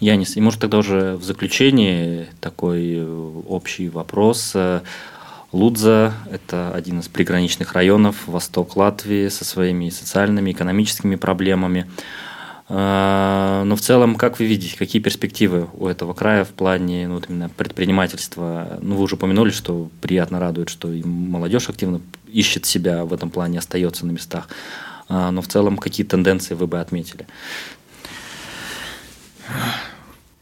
Янис, 0.00 0.36
и 0.36 0.40
может 0.40 0.60
тогда 0.60 0.78
уже 0.78 1.16
в 1.16 1.22
заключении 1.22 2.26
такой 2.40 3.04
общий 3.48 3.88
вопрос– 3.88 4.54
Лудза– 5.52 6.12
это 6.30 6.72
один 6.74 7.00
из 7.00 7.08
приграничных 7.08 7.72
районов, 7.72 8.26
восток 8.26 8.76
Латвии 8.76 9.28
со 9.28 9.46
своими 9.46 9.88
социальными, 9.88 10.52
экономическими 10.52 11.16
проблемами. 11.16 11.88
А, 12.68 13.64
но 13.64 13.74
в 13.76 13.80
целом, 13.80 14.16
как 14.16 14.38
вы 14.38 14.44
видите, 14.44 14.76
какие 14.76 15.00
перспективы 15.00 15.68
у 15.72 15.86
этого 15.86 16.12
края 16.12 16.44
в 16.44 16.50
плане 16.50 17.08
ну, 17.08 17.14
вот 17.14 17.30
именно 17.30 17.48
предпринимательства? 17.48 18.78
Ну, 18.82 18.96
вы 18.96 19.04
уже 19.04 19.14
упомянули, 19.14 19.50
что 19.50 19.90
приятно 20.02 20.38
радует, 20.38 20.68
что 20.68 20.92
и 20.92 21.02
молодежь 21.02 21.70
активно 21.70 22.02
ищет 22.26 22.66
себя 22.66 23.06
в 23.06 23.14
этом 23.14 23.30
плане, 23.30 23.58
остается 23.58 24.04
на 24.04 24.10
местах. 24.10 24.48
А, 25.08 25.30
но 25.30 25.40
в 25.40 25.48
целом, 25.48 25.78
какие 25.78 26.06
тенденции 26.06 26.52
вы 26.52 26.66
бы 26.66 26.78
отметили? 26.78 27.26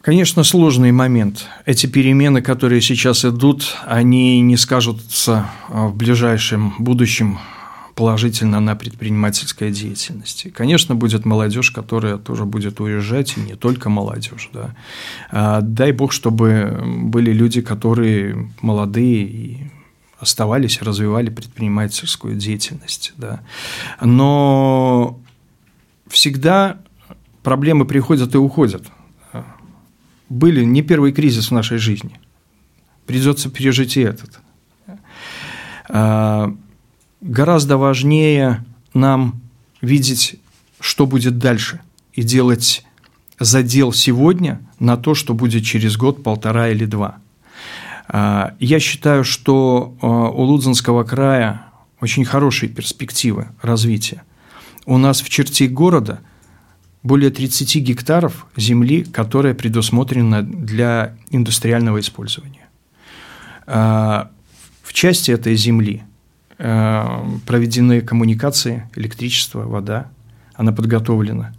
Конечно, 0.07 0.45
сложный 0.45 0.93
момент. 0.93 1.49
Эти 1.65 1.89
перемены, 1.89 2.41
которые 2.41 2.81
сейчас 2.81 3.25
идут, 3.25 3.75
они 3.87 4.41
не 4.41 4.57
скажутся 4.57 5.51
а, 5.69 5.89
в 5.89 5.97
ближайшем 5.97 6.75
будущем 6.79 7.41
положительно 7.97 8.61
на 8.61 8.77
предпринимательской 8.77 9.73
деятельности. 9.73 10.49
Конечно, 10.51 10.95
будет 10.95 11.25
молодежь, 11.25 11.73
которая 11.73 12.19
тоже 12.19 12.45
будет 12.45 12.79
уезжать, 12.79 13.37
и 13.37 13.41
не 13.41 13.57
только 13.57 13.91
молодежь. 13.91 14.49
Да. 14.53 14.77
А, 15.33 15.61
дай 15.61 15.91
бог, 15.91 16.13
чтобы 16.13 16.85
были 16.85 17.33
люди, 17.33 17.61
которые 17.61 18.49
молодые 18.61 19.25
и 19.25 19.59
оставались, 20.21 20.83
развивали 20.83 21.31
предпринимательскую 21.31 22.37
деятельность. 22.37 23.13
Да. 23.17 23.41
Но 24.01 25.19
всегда 26.07 26.79
проблемы 27.43 27.87
приходят 27.87 28.37
и 28.37 28.39
уходят 28.39 28.85
были 30.29 30.65
не 30.65 30.83
первый 30.83 31.13
кризис 31.13 31.49
в 31.49 31.55
нашей 31.55 31.79
жизни. 31.79 32.19
Придется 33.07 33.51
пережить 33.51 33.97
и 33.97 34.01
этот. 34.01 34.41
А, 35.89 36.55
гораздо 37.21 37.77
важнее 37.77 38.65
нам 38.95 39.41
видеть, 39.81 40.37
что 40.81 41.07
будет 41.07 41.39
дальше, 41.39 41.81
и 42.13 42.23
делать 42.23 42.85
задел 43.39 43.93
сегодня 43.93 44.61
на 44.79 44.97
то, 44.97 45.15
что 45.15 45.35
будет 45.35 45.65
через 45.65 45.97
год, 45.97 46.23
полтора 46.23 46.71
или 46.71 46.87
два. 46.87 47.19
А, 48.09 48.55
я 48.59 48.81
считаю, 48.81 49.25
что 49.25 49.97
а, 50.01 50.07
у 50.07 50.43
Лудзенского 50.43 51.05
края 51.05 51.67
очень 52.01 52.25
хорошие 52.25 52.69
перспективы 52.69 53.49
развития. 53.63 54.23
У 54.85 54.99
нас 54.99 55.21
в 55.21 55.29
черте 55.29 55.69
города– 55.69 56.21
более 57.07 57.31
30 57.31 57.77
гектаров 57.77 58.47
земли, 58.57 59.05
которая 59.05 59.55
предусмотрена 59.55 60.43
для 60.43 61.15
индустриального 61.31 62.01
использования. 62.01 62.69
А, 63.67 64.31
в 64.83 64.93
части 64.93 65.31
этой 65.31 65.55
земли 65.57 66.03
а, 66.59 67.27
проведены 67.47 68.01
коммуникации, 68.01 68.89
электричество, 68.97 69.63
вода, 69.63 70.09
она 70.55 70.73
подготовлена. 70.73 71.55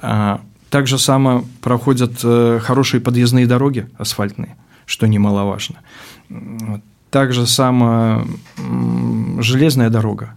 А, 0.00 0.40
так 0.70 0.86
же 0.86 0.98
само 0.98 1.44
проходят 1.62 2.20
э, 2.22 2.60
хорошие 2.62 3.00
подъездные 3.00 3.46
дороги 3.46 3.88
асфальтные, 3.96 4.56
что 4.84 5.06
немаловажно. 5.06 5.76
Так 7.10 7.32
же 7.32 7.46
само 7.46 8.26
железная 9.38 9.88
дорога. 9.88 10.36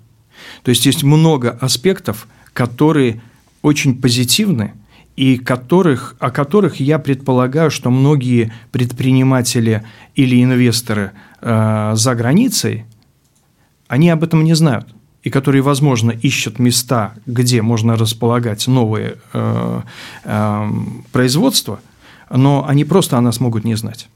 То 0.63 0.69
есть 0.69 0.85
есть 0.85 1.03
много 1.03 1.57
аспектов, 1.59 2.29
которые 2.53 3.21
очень 3.61 4.01
позитивны 4.01 4.73
и 5.15 5.37
которых, 5.37 6.15
о 6.19 6.31
которых 6.31 6.79
я 6.79 6.99
предполагаю, 6.99 7.69
что 7.69 7.91
многие 7.91 8.53
предприниматели 8.71 9.83
или 10.15 10.41
инвесторы 10.43 11.11
э, 11.41 11.91
за 11.95 12.15
границей, 12.15 12.85
они 13.87 14.09
об 14.09 14.23
этом 14.23 14.43
не 14.43 14.53
знают 14.53 14.87
и 15.23 15.29
которые, 15.29 15.61
возможно, 15.61 16.11
ищут 16.11 16.59
места, 16.59 17.13
где 17.25 17.61
можно 17.61 17.95
располагать 17.95 18.67
новые 18.67 19.17
э, 19.33 19.81
э, 20.23 20.69
производства, 21.11 21.79
но 22.29 22.65
они 22.67 22.85
просто 22.85 23.17
о 23.17 23.21
нас 23.21 23.39
могут 23.39 23.63
не 23.63 23.75
знать. 23.75 24.09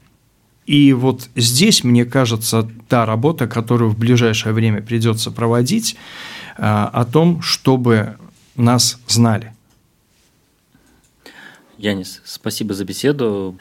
И 0.66 0.92
вот 0.92 1.28
здесь, 1.36 1.84
мне 1.84 2.04
кажется, 2.04 2.68
та 2.88 3.06
работа, 3.06 3.46
которую 3.46 3.90
в 3.90 3.98
ближайшее 3.98 4.52
время 4.52 4.82
придется 4.82 5.30
проводить, 5.30 5.94
э, 6.56 6.62
о 6.62 7.04
том, 7.04 7.40
чтобы 7.40 8.16
нас 8.56 8.98
знали. 9.06 9.52
Янис, 11.78 12.22
спасибо 12.24 12.74
за 12.74 12.84
беседу. 12.84 13.58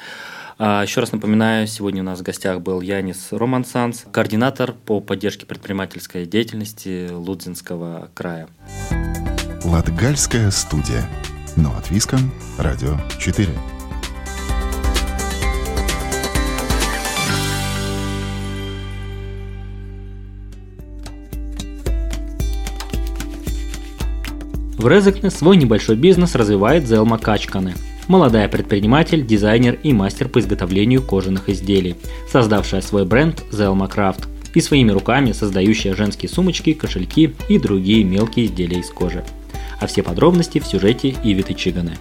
А, 0.57 0.83
еще 0.83 1.01
раз 1.01 1.11
напоминаю, 1.11 1.67
сегодня 1.67 2.01
у 2.01 2.05
нас 2.05 2.19
в 2.19 2.23
гостях 2.23 2.61
был 2.61 2.79
Янис 2.79 3.27
Романсанс, 3.31 4.05
координатор 4.11 4.73
по 4.73 5.01
поддержке 5.01 5.45
предпринимательской 5.45 6.25
деятельности 6.25 7.09
Лудзинского 7.11 8.09
края. 8.13 8.47
Латгальская 9.65 10.51
студия. 10.51 11.03
Но 11.57 11.75
от 11.75 11.89
Виском. 11.89 12.31
Радио 12.57 12.97
4. 13.19 13.49
В 24.85 24.87
Резекне 24.87 25.31
свой 25.31 25.57
небольшой 25.57 25.95
бизнес 25.95 26.35
развивает 26.35 26.87
Зелма 26.87 27.17
Качканы. 27.17 27.73
Молодая 28.07 28.47
предприниматель, 28.47 29.25
дизайнер 29.25 29.79
и 29.81 29.93
мастер 29.93 30.29
по 30.29 30.39
изготовлению 30.39 31.01
кожаных 31.01 31.49
изделий, 31.49 31.95
создавшая 32.31 32.81
свой 32.81 33.03
бренд 33.03 33.41
Zelma 33.51 33.91
Craft 33.91 34.27
и 34.53 34.61
своими 34.61 34.91
руками 34.91 35.31
создающая 35.31 35.95
женские 35.95 36.29
сумочки, 36.29 36.73
кошельки 36.73 37.33
и 37.49 37.57
другие 37.57 38.03
мелкие 38.03 38.45
изделия 38.45 38.77
из 38.77 38.91
кожи. 38.91 39.25
А 39.81 39.87
все 39.87 40.03
подробности 40.03 40.59
в 40.59 40.67
сюжете 40.67 41.15
Ивиты 41.23 41.55
Чиганы. 41.55 41.97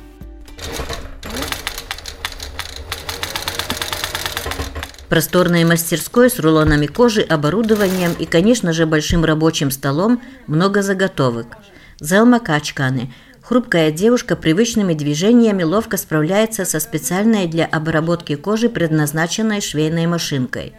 Просторной 5.08 5.64
мастерской 5.64 6.28
с 6.28 6.38
рулонами 6.38 6.84
кожи, 6.84 7.22
оборудованием 7.22 8.12
и, 8.18 8.26
конечно 8.26 8.74
же, 8.74 8.84
большим 8.84 9.24
рабочим 9.24 9.70
столом 9.70 10.20
много 10.46 10.82
заготовок– 10.82 11.46
Зелма 12.00 12.40
Качканы. 12.40 13.12
Хрупкая 13.42 13.90
девушка 13.90 14.36
привычными 14.36 14.94
движениями 14.94 15.62
ловко 15.62 15.96
справляется 15.96 16.64
со 16.64 16.80
специальной 16.80 17.46
для 17.46 17.66
обработки 17.66 18.36
кожи 18.36 18.68
предназначенной 18.68 19.60
швейной 19.60 20.06
машинкой. 20.06 20.74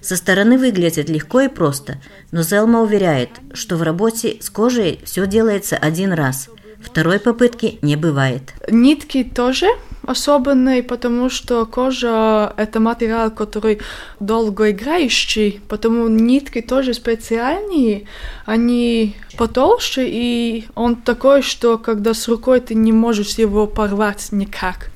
Со 0.00 0.16
стороны 0.16 0.58
выглядит 0.58 1.08
легко 1.08 1.40
и 1.40 1.48
просто, 1.48 2.00
но 2.30 2.42
Зелма 2.42 2.80
уверяет, 2.80 3.30
что 3.52 3.76
в 3.76 3.82
работе 3.82 4.38
с 4.40 4.50
кожей 4.50 5.00
все 5.04 5.26
делается 5.26 5.76
один 5.76 6.12
раз. 6.12 6.48
Второй 6.80 7.18
попытки 7.18 7.78
не 7.82 7.96
бывает. 7.96 8.52
Нитки 8.70 9.24
тоже 9.24 9.66
особенный, 10.06 10.82
потому 10.82 11.28
что 11.28 11.66
кожа– 11.66 12.52
это 12.56 12.80
материал, 12.80 13.30
который 13.30 13.80
долгоиграющий, 14.20 15.60
потому 15.68 16.08
нитки 16.08 16.60
тоже 16.60 16.94
специальные, 16.94 18.06
они 18.46 19.16
потолще, 19.36 20.06
и 20.08 20.66
он 20.74 20.96
такой, 20.96 21.42
что 21.42 21.78
когда 21.78 22.14
с 22.14 22.28
рукой 22.28 22.60
ты 22.60 22.74
не 22.74 22.92
можешь 22.92 23.38
его 23.38 23.66
порвать 23.66 24.28
никак. 24.32 24.90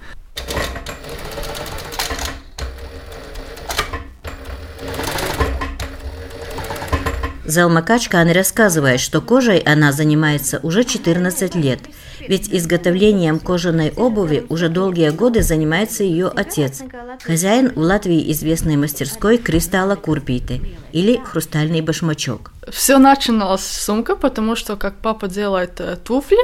Залма 7.50 7.82
Качкан 7.82 8.30
рассказывает, 8.30 9.00
что 9.00 9.20
кожей 9.20 9.58
она 9.58 9.90
занимается 9.90 10.60
уже 10.62 10.84
14 10.84 11.56
лет, 11.56 11.80
ведь 12.20 12.48
изготовлением 12.48 13.40
кожаной 13.40 13.92
обуви 13.96 14.46
уже 14.48 14.68
долгие 14.68 15.10
годы 15.10 15.42
занимается 15.42 16.04
ее 16.04 16.28
отец, 16.28 16.82
хозяин 17.24 17.72
в 17.74 17.78
Латвии 17.78 18.30
известной 18.30 18.76
мастерской 18.76 19.36
Кристалла 19.36 19.96
Курпиты 19.96 20.60
или 20.92 21.16
«Хрустальный 21.16 21.80
башмачок». 21.80 22.52
Все 22.68 22.98
начиналось 22.98 23.62
с 23.62 23.84
сумка, 23.84 24.14
потому 24.14 24.54
что 24.54 24.76
как 24.76 24.94
папа 25.02 25.26
делает 25.26 25.80
э, 25.80 25.96
туфли, 25.96 26.38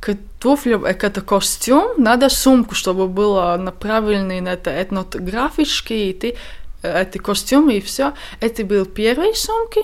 к 0.00 0.16
туфлям, 0.38 0.82
к 0.82 1.04
это 1.04 1.22
костюм, 1.22 1.92
надо 1.96 2.28
сумку, 2.28 2.74
чтобы 2.74 3.08
было 3.08 3.56
направленный 3.56 4.40
на 4.40 4.50
это 4.50 4.70
этнографический, 4.70 6.10
и 6.10 6.12
ты 6.12 6.36
э, 6.82 7.02
эти 7.02 7.16
костюмы 7.16 7.78
и 7.78 7.80
все. 7.80 8.12
Это 8.40 8.64
был 8.64 8.84
первые 8.84 9.34
сумки, 9.34 9.82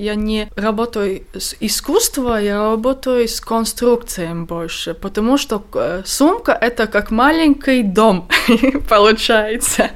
я 0.00 0.14
не 0.14 0.50
работаю 0.56 1.22
с 1.34 1.54
искусством, 1.60 2.42
я 2.42 2.70
работаю 2.70 3.28
с 3.28 3.40
конструкцией 3.40 4.34
больше, 4.44 4.94
потому 4.94 5.36
что 5.36 5.62
э, 5.74 6.02
сумка— 6.06 6.52
это 6.60 6.86
как 6.86 7.10
маленький 7.10 7.82
дом, 7.82 8.28
получается, 8.88 9.90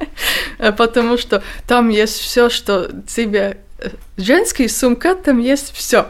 потому 0.76 1.16
что 1.16 1.42
там 1.66 1.88
есть 1.88 2.18
все, 2.18 2.50
что 2.50 2.90
тебе... 3.06 3.58
Э, 3.78 3.88
женский 4.16 4.68
сумка, 4.68 5.14
там 5.14 5.38
есть 5.38 5.72
все. 5.72 6.06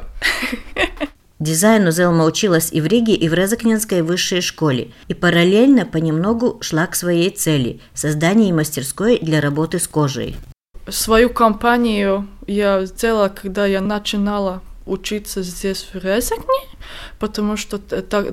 Дизайну 1.39 1.91
Зелма 1.91 2.25
училась 2.25 2.73
и 2.73 2.81
в 2.81 2.87
Риге, 2.87 3.15
и 3.15 3.29
в 3.29 3.35
Резакненской 3.35 4.03
высшей 4.03 4.41
школе, 4.41 4.93
и 5.09 5.15
параллельно 5.15 5.85
понемногу 5.85 6.59
шла 6.61 6.87
к 6.87 6.95
своей 6.95 7.31
цели– 7.31 7.81
созданию 7.95 8.55
мастерской 8.55 9.19
для 9.21 9.41
работы 9.41 9.79
с 9.79 9.87
кожей. 9.87 10.37
Свою 10.89 11.31
компанию 11.31 12.29
я 12.47 12.85
сделала, 12.85 13.29
когда 13.29 13.67
я 13.67 13.81
начинала 13.81 14.61
учиться 14.87 15.43
здесь 15.43 15.89
в 15.93 15.97
Резекне, 15.97 16.69
потому 17.19 17.57
что 17.57 17.81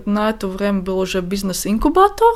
на 0.06 0.30
это 0.30 0.48
время 0.48 0.82
был 0.82 1.00
уже 1.00 1.22
бизнес-инкубатор. 1.22 2.28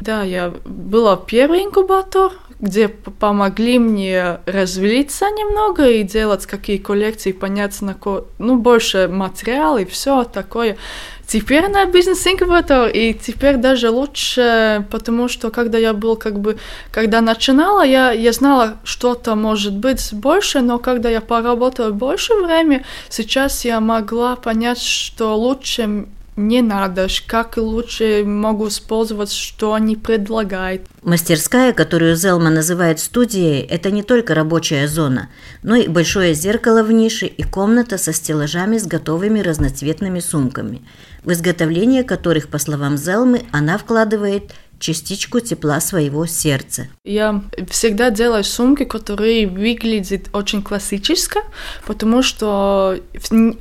Да, 0.00 0.22
я 0.22 0.52
была 0.66 1.16
первый 1.16 1.64
инкубатор, 1.64 2.32
где 2.60 2.88
помогли 2.88 3.78
мне 3.78 4.40
развлиться 4.44 5.26
немного 5.26 5.88
и 5.88 6.02
делать 6.02 6.44
какие 6.46 6.76
коллекции, 6.76 7.32
понять, 7.32 7.80
на 7.80 7.94
ко... 7.94 8.26
ну, 8.38 8.56
больше 8.56 9.08
материала 9.08 9.78
и 9.78 9.86
все 9.86 10.24
такое. 10.24 10.76
Теперь 11.26 11.68
на 11.68 11.86
бизнес-инкубатор, 11.86 12.88
и 12.88 13.14
теперь 13.14 13.56
даже 13.56 13.90
лучше, 13.90 14.86
потому 14.90 15.28
что 15.28 15.50
когда 15.50 15.78
я 15.78 15.92
был 15.94 16.16
как 16.16 16.38
бы, 16.38 16.58
когда 16.92 17.20
начинала, 17.20 17.82
я, 17.84 18.12
я 18.12 18.32
знала, 18.32 18.76
что-то 18.84 19.34
может 19.34 19.74
быть 19.74 20.12
больше, 20.12 20.60
но 20.60 20.78
когда 20.78 21.08
я 21.08 21.20
поработала 21.20 21.90
больше 21.90 22.34
времени, 22.34 22.84
сейчас 23.08 23.64
я 23.64 23.80
могла 23.80 24.36
понять, 24.36 24.80
что 24.80 25.34
лучше 25.36 26.06
не 26.36 26.62
надо, 26.62 27.08
как 27.26 27.56
лучше 27.56 28.24
могу 28.24 28.68
использовать, 28.68 29.30
что 29.30 29.74
они 29.74 29.96
предлагают. 29.96 30.82
Мастерская, 31.02 31.72
которую 31.72 32.16
Зелма 32.16 32.50
называет 32.50 33.00
студией, 33.00 33.60
это 33.60 33.90
не 33.90 34.02
только 34.02 34.34
рабочая 34.34 34.88
зона, 34.88 35.28
но 35.62 35.76
и 35.76 35.88
большое 35.88 36.34
зеркало 36.34 36.82
в 36.82 36.90
нише 36.92 37.26
и 37.26 37.42
комната 37.42 37.98
со 37.98 38.12
стеллажами 38.12 38.78
с 38.78 38.86
готовыми 38.86 39.40
разноцветными 39.40 40.20
сумками, 40.20 40.82
в 41.22 41.32
изготовление 41.32 42.02
которых, 42.02 42.48
по 42.48 42.58
словам 42.58 42.96
Зелмы, 42.96 43.42
она 43.52 43.78
вкладывает– 43.78 44.52
частичку 44.84 45.40
тепла 45.40 45.80
своего 45.80 46.26
сердца. 46.26 46.88
Я 47.04 47.42
всегда 47.70 48.10
делаю 48.10 48.44
сумки, 48.44 48.84
которые 48.84 49.46
выглядят 49.46 50.28
очень 50.34 50.62
классически, 50.62 51.40
потому 51.86 52.22
что 52.22 52.98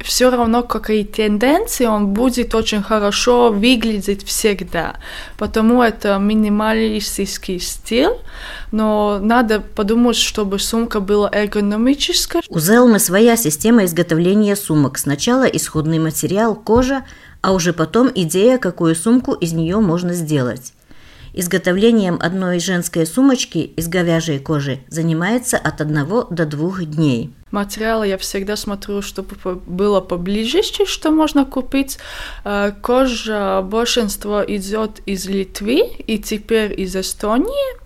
все 0.03 0.29
равно 0.29 0.63
какие 0.63 1.05
тенденции, 1.05 1.85
он 1.85 2.07
будет 2.07 2.53
очень 2.55 2.83
хорошо 2.83 3.51
выглядеть 3.51 4.25
всегда. 4.25 4.97
Потому 5.37 5.81
это 5.81 6.17
минималистический 6.17 7.59
стиль, 7.59 8.17
но 8.71 9.19
надо 9.21 9.61
подумать, 9.61 10.17
чтобы 10.17 10.59
сумка 10.59 10.99
была 10.99 11.29
эргономическая. 11.31 12.41
У 12.49 12.59
Зелмы 12.59 12.99
своя 12.99 13.37
система 13.37 13.85
изготовления 13.85 14.57
сумок. 14.57 14.97
Сначала 14.97 15.43
исходный 15.43 15.99
материал– 15.99 16.53
кожа, 16.65 17.05
а 17.41 17.53
уже 17.53 17.71
потом 17.71 18.11
идея, 18.13 18.57
какую 18.57 18.95
сумку 18.95 19.33
из 19.33 19.53
нее 19.53 19.77
можно 19.79 20.13
сделать. 20.13 20.73
Изготовлением 21.33 22.19
одной 22.21 22.59
женской 22.59 23.07
сумочки 23.07 23.57
из 23.57 23.87
говяжьей 23.87 24.39
кожи 24.39 24.79
занимается 24.87 25.57
от 25.57 25.81
одного 25.81 26.27
до 26.29 26.45
двух 26.45 26.83
дней. 26.83 27.33
Материалы 27.49 28.07
я 28.07 28.17
всегда 28.17 28.55
смотрю, 28.55 29.01
чтобы 29.01 29.35
было 29.65 29.99
поближе, 29.99 30.61
что 30.63 31.11
можно 31.11 31.45
купить. 31.45 31.97
Э, 32.43 32.71
кожа 32.81 33.61
большинство 33.63 34.43
идет 34.45 35.01
из 35.05 35.27
Литвы 35.27 35.81
и 36.05 36.19
теперь 36.19 36.79
из 36.79 36.95
Эстонии. 36.95 37.77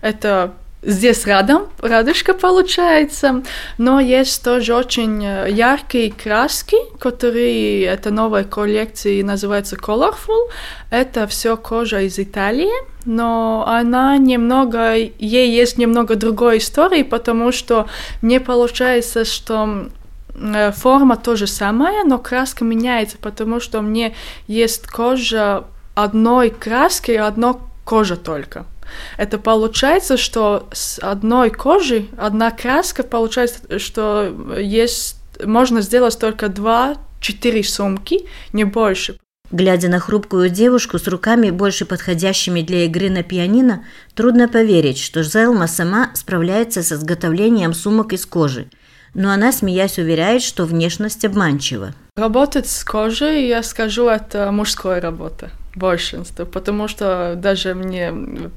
Это 0.00 0.54
здесь 0.82 1.26
рядом 1.26 1.66
радужка 1.80 2.34
получается, 2.34 3.42
но 3.78 4.00
есть 4.00 4.42
тоже 4.42 4.74
очень 4.74 5.24
э, 5.24 5.50
яркие 5.50 6.12
краски, 6.12 6.76
которые 6.98 7.84
это 7.84 8.10
новая 8.10 8.44
коллекция 8.44 9.24
называется 9.24 9.76
Colorful. 9.76 10.50
Это 10.90 11.26
все 11.26 11.56
кожа 11.56 12.00
из 12.02 12.18
Италии, 12.18 12.72
но 13.04 13.64
она 13.66 14.16
немного, 14.16 14.94
ей 14.94 15.50
есть 15.50 15.78
немного 15.78 16.14
другой 16.14 16.58
истории, 16.58 17.02
потому 17.02 17.52
что 17.52 17.86
мне 18.22 18.40
получается, 18.40 19.24
что 19.24 19.88
э, 20.34 20.72
форма 20.72 21.16
тоже 21.16 21.46
самая, 21.46 22.04
но 22.04 22.18
краска 22.18 22.64
меняется, 22.64 23.16
потому 23.20 23.60
что 23.60 23.80
мне 23.82 24.14
есть 24.46 24.86
кожа 24.86 25.64
одной 25.94 26.50
краски, 26.50 27.12
одно 27.12 27.60
кожа 27.84 28.16
только. 28.16 28.66
Это 29.16 29.38
получается, 29.38 30.16
что 30.16 30.68
с 30.72 30.98
одной 30.98 31.50
кожи, 31.50 32.06
одна 32.16 32.50
краска, 32.50 33.02
получается, 33.02 33.78
что 33.78 34.54
есть, 34.58 35.16
можно 35.44 35.80
сделать 35.80 36.18
только 36.18 36.48
два-четыре 36.48 37.62
сумки, 37.64 38.26
не 38.52 38.64
больше. 38.64 39.18
Глядя 39.52 39.88
на 39.88 40.00
хрупкую 40.00 40.50
девушку 40.50 40.98
с 40.98 41.06
руками, 41.06 41.50
больше 41.50 41.84
подходящими 41.84 42.62
для 42.62 42.84
игры 42.84 43.10
на 43.10 43.22
пианино, 43.22 43.84
трудно 44.14 44.48
поверить, 44.48 44.98
что 44.98 45.22
Зелма 45.22 45.68
сама 45.68 46.10
справляется 46.14 46.82
с 46.82 46.90
изготовлением 46.90 47.72
сумок 47.72 48.12
из 48.12 48.26
кожи. 48.26 48.68
Но 49.14 49.30
она, 49.30 49.52
смеясь, 49.52 49.98
уверяет, 49.98 50.42
что 50.42 50.64
внешность 50.64 51.24
обманчива. 51.24 51.94
Работать 52.16 52.68
с 52.68 52.84
кожей, 52.84 53.46
я 53.46 53.62
скажу, 53.62 54.08
это 54.08 54.50
мужская 54.50 55.00
работа 55.00 55.50
большинство, 55.76 56.46
потому 56.46 56.88
что 56.88 57.34
даже 57.36 57.74
мне 57.74 58.12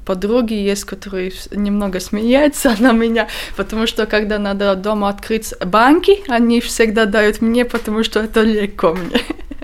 подруги 0.06 0.54
есть, 0.54 0.84
которые 0.84 1.32
немного 1.52 2.00
смеются 2.00 2.74
на 2.80 2.92
меня, 2.92 3.28
потому 3.56 3.86
что 3.86 4.06
когда 4.06 4.38
надо 4.38 4.74
дома 4.74 5.10
открыть 5.10 5.54
банки, 5.64 6.18
они 6.28 6.60
всегда 6.60 7.04
дают 7.04 7.40
мне, 7.40 7.64
потому 7.64 8.02
что 8.02 8.20
это 8.20 8.40
легко 8.40 8.94
мне. 8.94 9.20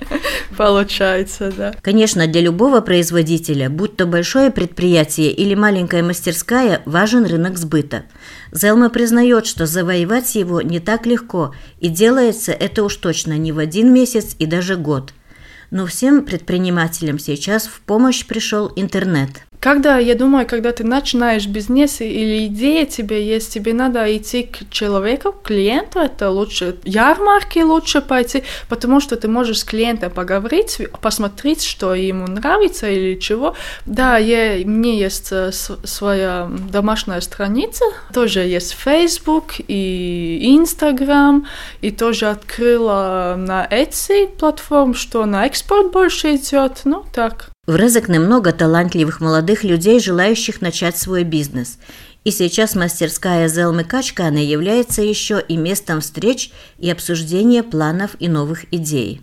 Получается, 0.57 1.53
да. 1.57 1.75
Конечно, 1.83 2.27
для 2.27 2.41
любого 2.41 2.81
производителя, 2.81 3.69
будь 3.69 3.97
то 3.97 4.07
большое 4.07 4.51
предприятие 4.51 5.33
или 5.33 5.55
маленькая 5.55 6.03
мастерская, 6.03 6.83
важен 6.85 7.25
рынок 7.25 7.59
сбыта. 7.59 8.05
Зелма 8.53 8.91
признает, 8.91 9.47
что 9.47 9.67
завоевать 9.67 10.35
его 10.35 10.61
не 10.61 10.81
так 10.81 11.07
легко, 11.07 11.55
и 11.81 11.89
делается 11.89 12.53
это 12.53 12.85
уж 12.85 12.97
точно 12.97 13.37
не 13.37 13.53
в 13.53 13.59
один 13.59 13.93
месяц 13.93 14.37
и 14.39 14.47
даже 14.47 14.77
год– 14.77 15.13
но 15.71 15.87
всем 15.87 16.25
предпринимателям 16.25 17.19
сейчас 17.19 17.67
в 17.67 17.81
помощь 17.81 18.27
пришел 18.27 18.73
интернет. 18.77 19.47
Когда, 19.61 19.99
я 19.99 20.15
думаю, 20.15 20.47
когда 20.47 20.73
ты 20.73 20.85
начинаешь 20.85 21.47
бизнес 21.47 22.01
или 22.01 22.47
идея 22.47 22.87
тебе 22.87 23.27
есть, 23.27 23.53
тебе 23.53 23.73
надо 23.73 24.17
идти 24.17 24.43
к 24.45 24.71
человеку, 24.71 25.33
к 25.33 25.43
клиенту, 25.43 26.01
это 26.01 26.31
лучше, 26.31 26.77
ярмарки 26.85 27.61
лучше 27.61 28.01
пойти, 28.01 28.43
потому 28.69 29.01
что 29.01 29.17
ты 29.17 29.29
можешь 29.29 29.61
с 29.61 29.65
клиентом 29.65 30.11
поговорить, 30.11 30.81
посмотреть, 31.01 31.65
что 31.65 31.95
ему 31.95 32.27
нравится 32.27 32.89
или 32.89 33.19
чего. 33.19 33.55
Да, 33.87 34.19
я, 34.19 34.65
мне 34.65 34.99
есть 34.99 35.29
э, 35.33 35.51
своя 35.53 36.49
домашняя 36.71 37.21
страница, 37.21 37.85
тоже 38.13 38.41
есть 38.41 38.73
Facebook 38.73 39.55
и 39.59 40.57
Instagram, 40.59 41.47
и 41.81 41.91
тоже 41.91 42.27
открыла 42.27 43.35
на 43.37 43.67
Etsy 43.67 44.29
платформ, 44.29 44.95
что 44.95 45.25
на 45.27 45.47
экспорт 45.47 45.93
больше 45.93 46.37
идет, 46.37 46.83
ну 46.85 47.05
так. 47.13 47.51
В 47.67 47.75
Резекне 47.75 48.21
много 48.21 48.53
талантливых 48.53 49.21
молодых 49.21 49.65
людей, 49.65 49.99
желающих 49.99 50.61
начать 50.61 50.97
свой 50.97 51.25
бизнес. 51.25 51.79
И 52.23 52.31
сейчас 52.31 52.77
мастерская 52.77 53.49
Зелмы 53.49 53.83
Качканы 53.83 54.39
является 54.39 55.03
еще 55.03 55.43
и 55.49 55.57
местом 55.57 56.01
встреч 56.01 56.53
и 56.79 56.89
обсуждения 56.89 57.65
планов 57.65 58.13
и 58.21 58.29
новых 58.29 58.73
идей. 58.73 59.21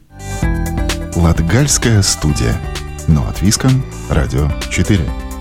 Латгальская 1.15 2.01
студия. 2.01 2.59
Но 3.07 3.25
от 3.29 3.41
Виском. 3.41 3.85
Радио 4.09 4.49
4. 4.69 5.32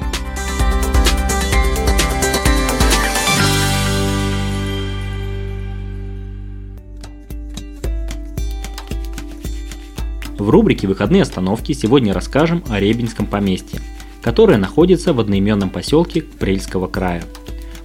В 10.43 10.51
рубрике 10.51 10.89
«Выходные 10.89 11.23
остановки» 11.23 11.71
сегодня 11.71 12.13
расскажем 12.13 12.65
о 12.69 12.81
Ребинском 12.81 13.27
поместье, 13.27 13.79
которое 14.23 14.59
находится 14.59 15.13
в 15.13 15.21
одноименном 15.21 15.71
поселке 15.71 16.23
Прельского 16.23 16.89
края. 16.89 17.23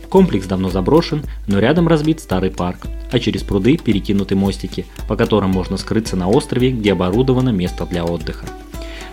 Комплекс 0.09 0.47
давно 0.47 0.71
заброшен, 0.71 1.21
но 1.45 1.59
рядом 1.59 1.87
разбит 1.87 2.19
старый 2.19 2.49
парк, 2.49 2.87
а 3.11 3.19
через 3.19 3.43
пруды 3.43 3.77
перекинуты 3.77 4.35
мостики, 4.35 4.87
по 5.07 5.15
которым 5.15 5.51
можно 5.51 5.77
скрыться 5.77 6.15
на 6.15 6.29
острове, 6.29 6.71
где 6.71 6.93
оборудовано 6.93 7.49
место 7.49 7.85
для 7.85 8.03
отдыха. 8.03 8.47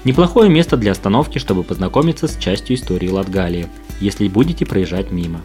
Неплохое 0.04 0.48
место 0.48 0.78
для 0.78 0.92
остановки, 0.92 1.37
чтобы 1.37 1.64
познакомиться 1.64 2.28
с 2.28 2.38
частью 2.38 2.76
истории 2.76 3.11
Латгалии, 3.11 3.68
если 4.00 4.26
будете 4.26 4.64
проезжать 4.64 5.11
мимо. 5.11 5.42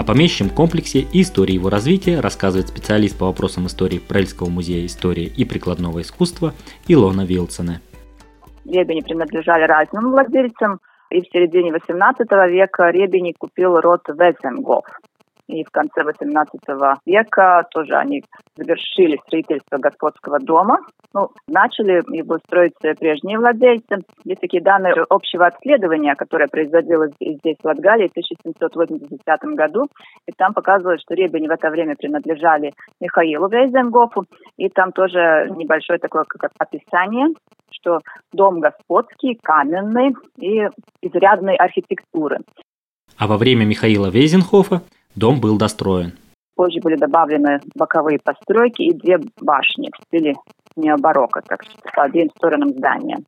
О 0.00 0.02
помещичьем 0.02 0.48
комплексе 0.48 1.00
и 1.00 1.20
истории 1.20 1.52
его 1.52 1.68
развития 1.68 2.20
рассказывает 2.20 2.68
специалист 2.68 3.18
по 3.18 3.26
вопросам 3.26 3.66
истории 3.66 3.98
Прельского 3.98 4.48
музея 4.48 4.86
истории 4.86 5.26
и 5.26 5.44
прикладного 5.44 6.00
искусства 6.00 6.54
Илона 6.88 7.26
Вилсоне. 7.26 7.82
Ребени 8.64 9.02
принадлежали 9.02 9.64
разным 9.64 10.12
владельцам, 10.12 10.80
и 11.10 11.20
в 11.20 11.26
середине 11.30 11.72
XVIII 11.72 12.48
века 12.48 12.88
Ребени 12.88 13.34
купил 13.38 13.78
род 13.78 14.00
Везенгов 14.08 14.86
и 15.50 15.64
в 15.64 15.70
конце 15.70 16.02
XVIII 16.02 16.96
века 17.06 17.66
тоже 17.70 17.94
они 17.94 18.22
завершили 18.56 19.18
строительство 19.26 19.78
господского 19.78 20.38
дома. 20.38 20.78
Ну, 21.12 21.30
начали 21.48 22.02
его 22.16 22.38
строить 22.38 22.74
прежние 22.78 23.38
владельцы. 23.38 24.04
Есть 24.24 24.40
такие 24.40 24.62
данные 24.62 24.94
общего 25.08 25.46
обследования, 25.46 26.14
которое 26.14 26.46
производилось 26.46 27.12
здесь, 27.20 27.56
в 27.60 27.64
Латгалии, 27.64 28.08
в 28.08 28.12
1780 28.12 29.40
году. 29.56 29.88
И 30.26 30.32
там 30.32 30.54
показывалось, 30.54 31.00
что 31.02 31.14
ребени 31.14 31.48
в 31.48 31.50
это 31.50 31.70
время 31.70 31.96
принадлежали 31.96 32.72
Михаилу 33.00 33.48
Вейзенгофу. 33.48 34.24
И 34.56 34.68
там 34.68 34.92
тоже 34.92 35.50
небольшое 35.56 35.98
такое 35.98 36.24
как 36.28 36.52
описание, 36.58 37.28
что 37.70 38.00
дом 38.32 38.60
господский, 38.60 39.38
каменный 39.42 40.14
и 40.38 40.68
изрядной 41.02 41.56
архитектуры. 41.56 42.38
А 43.18 43.26
во 43.26 43.36
время 43.36 43.64
Михаила 43.64 44.08
Вейзенхофа 44.08 44.82
Дом 45.16 45.40
был 45.40 45.58
достроен. 45.58 46.12
Позже 46.54 46.80
были 46.80 46.96
добавлены 46.96 47.60
боковые 47.74 48.18
постройки 48.18 48.82
и 48.82 48.94
две 48.94 49.18
башни 49.40 49.90
в 49.92 50.04
стиле 50.04 50.34
необарокко, 50.76 51.42
так 51.42 51.62
что 51.62 51.78
по 51.94 52.04
обеим 52.04 52.30
сторонам 52.36 52.70
здания. 52.70 53.18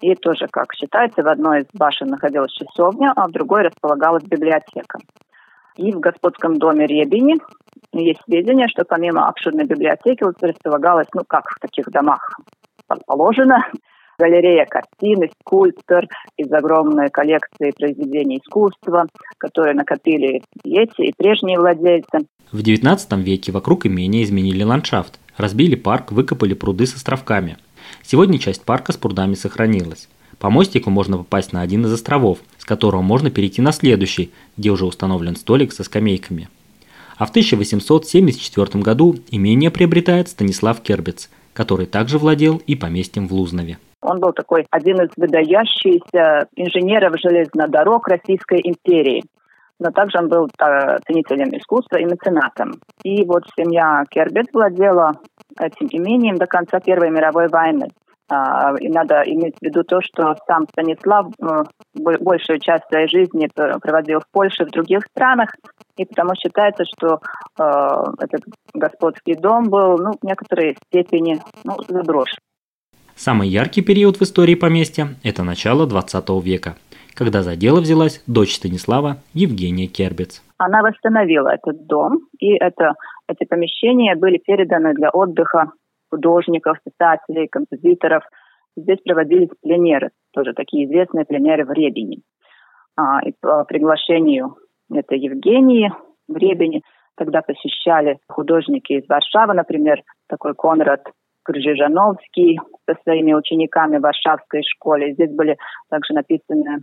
И 0.00 0.14
тоже, 0.16 0.48
как 0.50 0.74
считается, 0.74 1.22
в 1.22 1.28
одной 1.28 1.60
из 1.60 1.66
башен 1.72 2.08
находилась 2.08 2.52
часовня, 2.52 3.12
а 3.14 3.28
в 3.28 3.32
другой 3.32 3.62
располагалась 3.62 4.24
библиотека. 4.24 4.98
И 5.76 5.92
в 5.92 6.00
господском 6.00 6.58
доме 6.58 6.86
Ребени 6.86 7.36
есть 7.92 8.20
сведения, 8.24 8.68
что 8.68 8.84
помимо 8.84 9.28
обширной 9.28 9.64
библиотеки 9.64 10.24
располагалась, 10.40 11.08
ну 11.14 11.22
как 11.26 11.48
в 11.48 11.60
таких 11.60 11.90
домах 11.90 12.38
положено, 13.06 13.66
галерея 14.18 14.66
картин, 14.66 15.30
скульптор 15.40 16.06
из 16.36 16.52
огромной 16.52 17.10
коллекции 17.10 17.72
произведений 17.76 18.38
искусства, 18.38 19.06
которые 19.38 19.74
накопили 19.74 20.42
эти 20.64 21.02
и 21.02 21.12
прежние 21.16 21.58
владельцы. 21.58 22.26
В 22.52 22.58
XIX 22.58 23.22
веке 23.22 23.52
вокруг 23.52 23.86
имения 23.86 24.22
изменили 24.22 24.62
ландшафт, 24.62 25.18
разбили 25.36 25.74
парк, 25.74 26.12
выкопали 26.12 26.54
пруды 26.54 26.86
с 26.86 26.94
островками. 26.94 27.56
Сегодня 28.02 28.38
часть 28.38 28.64
парка 28.64 28.92
с 28.92 28.96
прудами 28.96 29.34
сохранилась. 29.34 30.08
По 30.38 30.50
мостику 30.50 30.90
можно 30.90 31.18
попасть 31.18 31.52
на 31.52 31.62
один 31.62 31.86
из 31.86 31.92
островов, 31.92 32.38
с 32.58 32.64
которого 32.64 33.02
можно 33.02 33.30
перейти 33.30 33.62
на 33.62 33.72
следующий, 33.72 34.30
где 34.56 34.70
уже 34.70 34.84
установлен 34.84 35.36
столик 35.36 35.72
со 35.72 35.84
скамейками. 35.84 36.48
А 37.16 37.26
в 37.26 37.30
1874 37.30 38.82
году 38.82 39.16
имение 39.30 39.70
приобретает 39.70 40.28
Станислав 40.28 40.80
Кербец, 40.80 41.30
который 41.54 41.86
также 41.86 42.18
владел 42.18 42.60
и 42.66 42.76
поместьем 42.76 43.26
в 43.26 43.32
Лузнове. 43.32 43.78
Он 44.02 44.20
был 44.20 44.32
такой 44.32 44.66
один 44.70 45.00
из 45.00 45.10
выдающихся 45.16 46.46
инженеров 46.56 47.14
железных 47.18 47.70
дорог 47.70 48.06
Российской 48.06 48.60
империи. 48.62 49.24
Но 49.80 49.90
также 49.90 50.18
он 50.18 50.28
был 50.28 50.46
э, 50.46 50.98
ценителем 51.06 51.56
искусства 51.56 51.96
и 51.96 52.04
меценатом. 52.04 52.72
И 53.02 53.24
вот 53.24 53.44
семья 53.56 54.04
Кербет 54.10 54.46
владела 54.52 55.12
этим 55.58 55.88
имением 55.90 56.36
до 56.36 56.46
конца 56.46 56.80
Первой 56.80 57.10
мировой 57.10 57.48
войны. 57.48 57.88
А, 58.34 58.74
и 58.80 58.88
надо 58.88 59.22
иметь 59.26 59.54
в 59.60 59.62
виду 59.62 59.84
то, 59.84 60.00
что 60.02 60.36
сам 60.46 60.66
Станислав 60.72 61.26
э, 61.40 61.64
большую 61.94 62.58
часть 62.58 62.84
своей 62.88 63.08
жизни 63.08 63.48
проводил 63.54 64.20
в 64.20 64.28
Польше, 64.32 64.64
в 64.64 64.70
других 64.70 65.04
странах, 65.10 65.54
и 65.96 66.04
потому 66.04 66.34
считается, 66.34 66.84
что 66.84 67.20
э, 67.58 68.24
этот 68.24 68.42
господский 68.74 69.34
дом 69.34 69.70
был 69.70 69.98
ну, 69.98 70.12
в 70.20 70.24
некоторой 70.24 70.76
степени 70.88 71.40
ну, 71.62 71.76
заброшен. 71.88 72.38
Самый 73.14 73.48
яркий 73.48 73.82
период 73.82 74.16
в 74.16 74.22
истории 74.22 74.56
поместья– 74.56 75.08
это 75.22 75.44
начало 75.44 75.86
20 75.86 76.28
века, 76.42 76.74
когда 77.14 77.42
за 77.42 77.54
дело 77.54 77.80
взялась 77.80 78.20
дочь 78.26 78.56
Станислава 78.56 79.18
Евгения 79.32 79.86
Кербец. 79.86 80.42
Она 80.58 80.82
восстановила 80.82 81.50
этот 81.50 81.86
дом, 81.86 82.26
и 82.40 82.54
это, 82.54 82.94
эти 83.28 83.46
помещения 83.46 84.16
были 84.16 84.38
переданы 84.38 84.94
для 84.94 85.10
отдыха 85.10 85.70
художников, 86.14 86.78
писателей, 86.84 87.48
композиторов. 87.48 88.22
Здесь 88.76 88.98
проводились 89.04 89.50
пленеры, 89.62 90.10
тоже 90.32 90.52
такие 90.52 90.86
известные 90.86 91.24
пленеры 91.24 91.64
в 91.64 91.72
Ребени. 91.72 92.22
А, 92.96 93.20
и 93.24 93.32
по 93.40 93.64
приглашению 93.64 94.56
этой 94.92 95.18
Евгении 95.18 95.92
в 96.28 96.36
Ребени 96.36 96.82
тогда 97.16 97.42
посещали 97.42 98.18
художники 98.28 98.92
из 98.92 99.08
Варшавы, 99.08 99.54
например, 99.54 100.02
такой 100.28 100.54
Конрад 100.54 101.02
Крыжижановский 101.42 102.60
со 102.86 102.94
своими 103.02 103.34
учениками 103.34 103.98
в 103.98 104.02
Варшавской 104.02 104.62
школе. 104.62 105.14
Здесь 105.14 105.32
были 105.34 105.56
также 105.90 106.14
написаны 106.14 106.78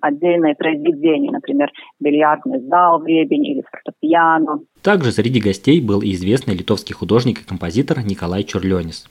отдельные 0.00 0.54
произведения, 0.54 1.30
например, 1.30 1.70
бильярдный 2.00 2.60
зал 2.60 3.00
в 3.00 3.06
Ребень 3.06 3.46
или 3.46 3.62
фортепиано. 3.70 4.60
Также 4.82 5.12
среди 5.12 5.40
гостей 5.40 5.80
был 5.80 6.02
и 6.02 6.12
известный 6.12 6.54
литовский 6.54 6.94
художник 6.94 7.40
и 7.40 7.46
композитор 7.46 7.98
Николай 8.04 8.44
Чурленис. 8.44 9.08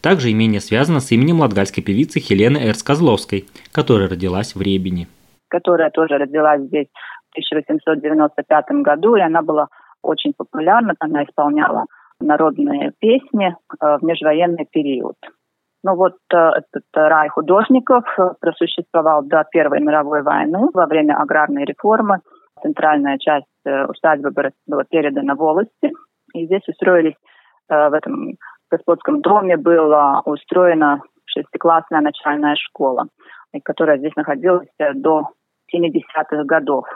Также 0.00 0.32
имение 0.32 0.60
связано 0.60 1.00
с 1.00 1.12
именем 1.12 1.40
латгальской 1.40 1.82
певицы 1.82 2.18
Хелены 2.18 2.58
Эрс-Козловской, 2.58 3.44
которая 3.72 4.08
родилась 4.08 4.54
в 4.54 4.60
Ребени. 4.60 5.06
Которая 5.48 5.90
тоже 5.90 6.18
родилась 6.18 6.62
здесь 6.62 6.88
в 7.30 7.32
1895 7.32 8.82
году, 8.82 9.16
и 9.16 9.20
она 9.20 9.42
была 9.42 9.68
очень 10.02 10.32
популярна, 10.36 10.94
она 10.98 11.24
исполняла 11.24 11.84
народные 12.20 12.92
песни 12.98 13.48
э, 13.48 13.98
в 14.00 14.02
межвоенный 14.02 14.66
период. 14.70 15.16
Ну 15.84 15.96
вот 15.96 16.16
э, 16.32 16.36
этот 16.36 16.84
рай 16.94 17.28
художников 17.28 18.04
э, 18.18 18.30
просуществовал 18.40 19.22
до 19.24 19.44
Первой 19.50 19.80
мировой 19.80 20.22
войны. 20.22 20.68
Во 20.72 20.86
время 20.86 21.20
аграрной 21.20 21.64
реформы 21.64 22.20
центральная 22.62 23.18
часть 23.18 23.46
усадьбы 23.64 24.30
была 24.66 24.84
передана 24.84 25.34
волости. 25.34 25.92
И 26.34 26.46
здесь 26.46 26.66
устроились 26.68 27.16
в 27.68 27.92
этом 27.92 28.36
господском 28.70 29.20
доме 29.20 29.56
была 29.56 30.20
устроена 30.24 31.00
шестиклассная 31.26 32.00
начальная 32.00 32.54
школа, 32.54 33.08
которая 33.64 33.98
здесь 33.98 34.14
находилась 34.14 34.68
до 34.94 35.28
70-х 35.74 36.44
годов. 36.44 36.86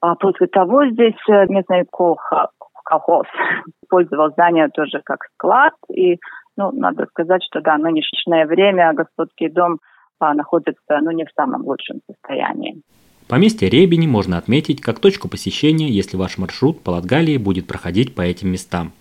А 0.00 0.14
после 0.16 0.46
того 0.46 0.86
здесь 0.86 1.16
местный 1.48 1.86
колхоз 1.90 3.26
использовал 3.82 4.30
здание 4.30 4.68
тоже 4.68 5.00
как 5.04 5.24
склад. 5.34 5.74
И, 5.92 6.18
ну, 6.60 6.72
надо 6.72 7.06
сказать, 7.06 7.42
что, 7.42 7.60
да, 7.62 7.78
нынешнее 7.78 8.46
время 8.46 8.92
господский 8.92 9.48
дом 9.48 9.78
находится 10.20 11.00
ну, 11.00 11.10
не 11.10 11.24
в 11.24 11.30
самом 11.34 11.66
лучшем 11.66 12.00
состоянии. 12.06 12.82
Поместье 13.28 13.70
Ребени 13.70 14.06
можно 14.06 14.36
отметить 14.36 14.82
как 14.82 14.98
точку 14.98 15.28
посещения, 15.28 15.88
если 15.88 16.18
ваш 16.18 16.36
маршрут 16.36 16.82
по 16.82 16.90
Латгалии 16.90 17.38
будет 17.38 17.66
проходить 17.66 18.14
по 18.14 18.20
этим 18.20 18.50
местам. 18.50 18.92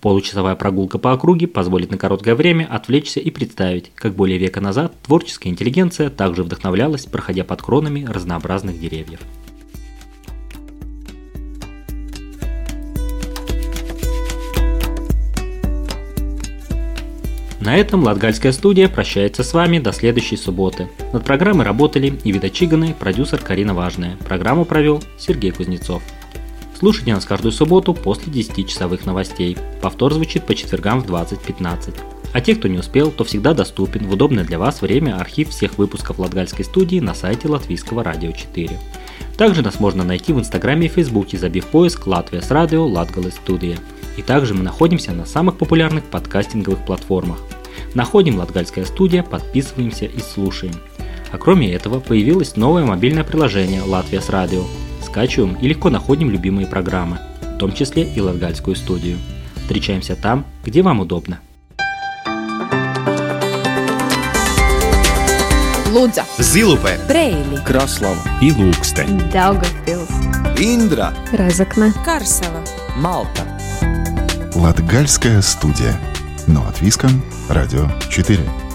Получасовая 0.00 0.54
прогулка 0.54 0.98
по 0.98 1.12
округе 1.12 1.48
позволит 1.48 1.90
на 1.90 1.98
короткое 1.98 2.36
время 2.36 2.68
отвлечься 2.70 3.18
и 3.18 3.30
представить, 3.30 3.92
как 3.96 4.12
более 4.12 4.38
века 4.38 4.60
назад 4.60 4.92
творческая 5.02 5.48
интеллигенция 5.48 6.10
также 6.10 6.44
вдохновлялась, 6.44 7.06
проходя 7.06 7.42
под 7.42 7.60
кронами 7.62 8.06
разнообразных 8.08 8.78
деревьев. 8.78 9.20
На 17.60 17.76
этом 17.76 18.02
Латгальская 18.02 18.52
студия 18.52 18.88
прощается 18.88 19.44
с 19.44 19.52
вами 19.52 19.78
до 19.78 19.92
следующей 19.92 20.38
субботы. 20.38 20.88
Над 21.12 21.24
программой 21.24 21.66
работали 21.66 22.18
Ивида 22.24 22.48
Чиганы, 22.48 22.94
продюсер 22.98 23.38
Карина 23.38 23.74
Важная. 23.74 24.16
Программу 24.26 24.64
провел 24.64 25.02
Сергей 25.18 25.50
Кузнецов. 25.50 26.02
Слушайте 26.78 27.12
нас 27.12 27.26
каждую 27.26 27.52
субботу 27.52 27.92
после 27.92 28.32
10-часовых 28.32 29.04
новостей. 29.04 29.58
Повтор 29.82 30.14
звучит 30.14 30.46
по 30.46 30.54
четвергам 30.54 31.02
в 31.02 31.06
20.15. 31.06 31.94
А 32.32 32.40
те, 32.40 32.54
кто 32.54 32.66
не 32.66 32.78
успел, 32.78 33.10
то 33.10 33.24
всегда 33.24 33.52
доступен 33.52 34.06
в 34.06 34.12
удобное 34.14 34.44
для 34.44 34.58
вас 34.58 34.80
время 34.80 35.18
архив 35.18 35.50
всех 35.50 35.76
выпусков 35.76 36.18
Латгальской 36.18 36.64
студии 36.64 37.00
на 37.00 37.14
сайте 37.14 37.48
Латвийского 37.48 38.02
радио 38.02 38.32
4. 38.32 38.78
Также 39.36 39.60
нас 39.60 39.80
можно 39.80 40.02
найти 40.02 40.32
в 40.32 40.38
Инстаграме 40.38 40.86
и 40.86 40.90
Фейсбуке, 40.90 41.36
забив 41.36 41.66
поиск 41.66 42.06
«Латвия 42.06 42.40
с 42.40 42.50
радио 42.50 42.86
Латгалес 42.86 43.34
студия». 43.34 43.76
И 44.16 44.22
также 44.22 44.54
мы 44.54 44.62
находимся 44.62 45.12
на 45.12 45.26
самых 45.26 45.58
популярных 45.58 46.04
подкастинговых 46.04 46.84
платформах. 46.84 47.38
Находим 47.94 48.38
Латгальская 48.38 48.84
студия, 48.84 49.22
подписываемся 49.22 50.04
и 50.04 50.20
слушаем. 50.20 50.74
А 51.32 51.38
кроме 51.38 51.72
этого, 51.72 52.00
появилось 52.00 52.56
новое 52.56 52.84
мобильное 52.84 53.24
приложение 53.24 53.82
«Латвия 53.82 54.20
с 54.20 54.28
радио». 54.28 54.64
Скачиваем 55.04 55.54
и 55.54 55.68
легко 55.68 55.90
находим 55.90 56.30
любимые 56.30 56.66
программы, 56.66 57.18
в 57.40 57.58
том 57.58 57.72
числе 57.72 58.04
и 58.04 58.20
Латгальскую 58.20 58.76
студию. 58.76 59.18
Встречаемся 59.62 60.16
там, 60.16 60.44
где 60.64 60.82
вам 60.82 61.00
удобно. 61.00 61.40
Лудза, 65.92 66.24
Зилупе, 66.38 67.00
Брейли, 67.08 67.60
Краслава 67.66 68.22
и 68.40 68.52
Лукстен. 68.52 69.18
Daugavpils, 69.32 70.60
Индра, 70.60 71.12
Разокна, 71.32 71.92
Карсела. 72.04 72.62
Малта. 72.96 73.59
Латгальская 74.54 75.42
студия. 75.42 75.98
Но 76.46 76.66
от 76.66 76.80
Виском, 76.80 77.22
Радио 77.48 77.88
4. 78.10 78.69